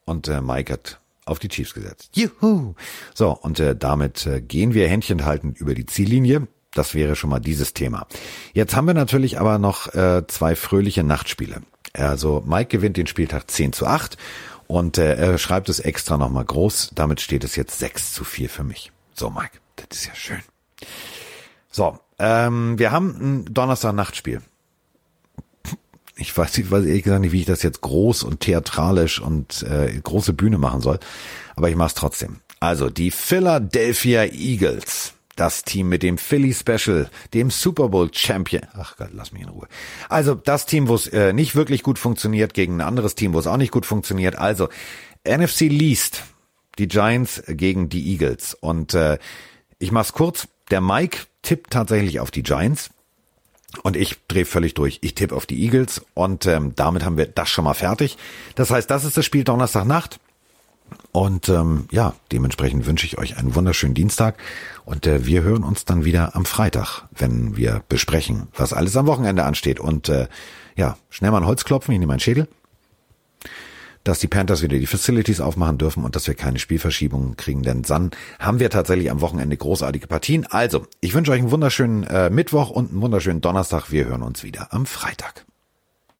Und 0.04 0.28
äh, 0.28 0.40
Mike 0.40 0.72
hat 0.72 1.00
auf 1.26 1.38
die 1.38 1.48
Chiefs 1.48 1.74
gesetzt. 1.74 2.10
Juhu. 2.14 2.74
So, 3.14 3.30
und 3.30 3.60
äh, 3.60 3.76
damit 3.76 4.26
äh, 4.26 4.40
gehen 4.40 4.74
wir 4.74 4.88
Händchen 4.88 5.24
halten 5.24 5.54
über 5.56 5.74
die 5.74 5.86
Ziellinie. 5.86 6.48
Das 6.72 6.94
wäre 6.94 7.14
schon 7.16 7.30
mal 7.30 7.38
dieses 7.38 7.72
Thema. 7.72 8.06
Jetzt 8.52 8.74
haben 8.74 8.86
wir 8.86 8.94
natürlich 8.94 9.38
aber 9.38 9.58
noch 9.58 9.94
äh, 9.94 10.26
zwei 10.26 10.56
fröhliche 10.56 11.04
Nachtspiele. 11.04 11.62
Also 11.94 12.42
Mike 12.46 12.68
gewinnt 12.68 12.96
den 12.96 13.07
Spieltag 13.07 13.50
10 13.50 13.72
zu 13.72 13.87
8 13.87 14.16
und 14.66 14.98
äh, 14.98 15.14
er 15.14 15.38
schreibt 15.38 15.68
es 15.68 15.80
extra 15.80 16.16
nochmal 16.16 16.44
groß. 16.44 16.90
Damit 16.94 17.20
steht 17.20 17.44
es 17.44 17.57
jetzt 17.57 17.78
6 17.78 18.12
zu 18.12 18.24
4 18.24 18.50
für 18.50 18.64
mich. 18.64 18.92
So, 19.14 19.30
Mike, 19.30 19.59
das 19.76 19.98
ist 19.98 20.07
ja 20.07 20.14
schön. 20.14 20.42
So, 21.70 21.98
ähm, 22.18 22.78
wir 22.78 22.90
haben 22.90 23.16
ein 23.20 23.54
Donnerstag-Nachtspiel. 23.54 24.42
Ich 26.16 26.37
weiß, 26.37 26.59
ich 26.59 26.70
weiß 26.70 26.85
ehrlich 26.85 27.02
gesagt 27.02 27.22
nicht, 27.22 27.33
wie 27.33 27.40
ich 27.40 27.46
das 27.46 27.62
jetzt 27.62 27.80
groß 27.80 28.22
und 28.22 28.40
theatralisch 28.40 29.20
und 29.20 29.62
äh, 29.64 30.00
große 30.00 30.33
Bühne 30.33 30.59
machen 30.59 30.80
soll, 30.80 31.00
aber 31.57 31.68
ich 31.70 31.76
mache 31.76 31.88
es 31.88 31.94
trotzdem. 31.94 32.37
Also 32.61 32.88
die 32.88 33.11
Philadelphia 33.11 34.24
Eagles 34.24 35.13
das 35.36 35.64
Team 35.64 35.88
mit 35.88 36.02
dem 36.02 36.18
Philly 36.18 36.54
Special, 36.54 37.10
dem 37.32 37.50
Super 37.50 37.88
Bowl 37.88 38.10
Champion. 38.12 38.66
Ach 38.74 38.96
Gott, 38.96 39.10
lass 39.12 39.32
mich 39.32 39.42
in 39.42 39.48
Ruhe. 39.48 39.68
Also 40.08 40.34
das 40.34 40.66
Team, 40.66 40.88
wo 40.88 40.94
es 40.94 41.06
äh, 41.08 41.32
nicht 41.32 41.54
wirklich 41.56 41.82
gut 41.82 41.98
funktioniert, 41.98 42.54
gegen 42.54 42.76
ein 42.76 42.80
anderes 42.80 43.14
Team, 43.14 43.34
wo 43.34 43.38
es 43.38 43.46
auch 43.46 43.56
nicht 43.56 43.72
gut 43.72 43.86
funktioniert. 43.86 44.36
Also 44.36 44.68
NFC 45.26 45.62
Least, 45.62 46.22
die 46.78 46.88
Giants 46.88 47.42
gegen 47.48 47.88
die 47.88 48.12
Eagles. 48.12 48.54
Und 48.54 48.94
äh, 48.94 49.18
ich 49.78 49.92
mach's 49.92 50.12
kurz. 50.12 50.48
Der 50.70 50.80
Mike 50.80 51.18
tippt 51.42 51.72
tatsächlich 51.72 52.20
auf 52.20 52.30
die 52.30 52.42
Giants. 52.42 52.90
Und 53.82 53.96
ich 53.96 54.16
drehe 54.28 54.44
völlig 54.44 54.74
durch. 54.74 54.98
Ich 55.02 55.14
tippe 55.14 55.34
auf 55.34 55.46
die 55.46 55.62
Eagles 55.62 56.04
und 56.14 56.46
ähm, 56.46 56.74
damit 56.76 57.04
haben 57.04 57.16
wir 57.16 57.26
das 57.26 57.48
schon 57.48 57.64
mal 57.64 57.74
fertig. 57.74 58.16
Das 58.54 58.70
heißt, 58.70 58.88
das 58.88 59.04
ist 59.04 59.16
das 59.16 59.24
Spiel 59.24 59.42
Donnerstagnacht. 59.42 60.20
Und 61.12 61.48
ähm, 61.48 61.86
ja, 61.92 62.14
dementsprechend 62.32 62.86
wünsche 62.86 63.06
ich 63.06 63.18
euch 63.18 63.36
einen 63.36 63.54
wunderschönen 63.54 63.94
Dienstag 63.94 64.36
und 64.84 65.06
äh, 65.06 65.24
wir 65.26 65.42
hören 65.42 65.62
uns 65.62 65.84
dann 65.84 66.04
wieder 66.04 66.34
am 66.34 66.44
Freitag, 66.44 67.02
wenn 67.12 67.56
wir 67.56 67.82
besprechen, 67.88 68.48
was 68.56 68.72
alles 68.72 68.96
am 68.96 69.06
Wochenende 69.06 69.44
ansteht. 69.44 69.78
Und 69.78 70.08
äh, 70.08 70.26
ja, 70.76 70.96
schnell 71.10 71.30
mal 71.30 71.38
ein 71.38 71.46
Holz 71.46 71.64
klopfen, 71.64 71.92
ich 71.92 72.00
nehme 72.00 72.10
meinen 72.10 72.20
Schädel. 72.20 72.48
dass 74.04 74.18
die 74.18 74.28
Panthers 74.28 74.62
wieder 74.62 74.78
die 74.78 74.86
Facilities 74.86 75.40
aufmachen 75.40 75.78
dürfen 75.78 76.04
und 76.04 76.14
dass 76.14 76.26
wir 76.26 76.34
keine 76.34 76.58
Spielverschiebungen 76.58 77.36
kriegen, 77.36 77.62
denn 77.62 77.82
dann 77.82 78.10
haben 78.38 78.60
wir 78.60 78.68
tatsächlich 78.70 79.10
am 79.10 79.22
Wochenende 79.22 79.56
großartige 79.56 80.06
Partien. 80.06 80.46
Also, 80.46 80.86
ich 81.00 81.14
wünsche 81.14 81.32
euch 81.32 81.40
einen 81.40 81.50
wunderschönen 81.50 82.04
äh, 82.04 82.28
Mittwoch 82.28 82.70
und 82.70 82.90
einen 82.90 83.00
wunderschönen 83.00 83.40
Donnerstag. 83.40 83.90
Wir 83.90 84.04
hören 84.04 84.22
uns 84.22 84.42
wieder 84.42 84.72
am 84.74 84.84
Freitag. 84.84 85.46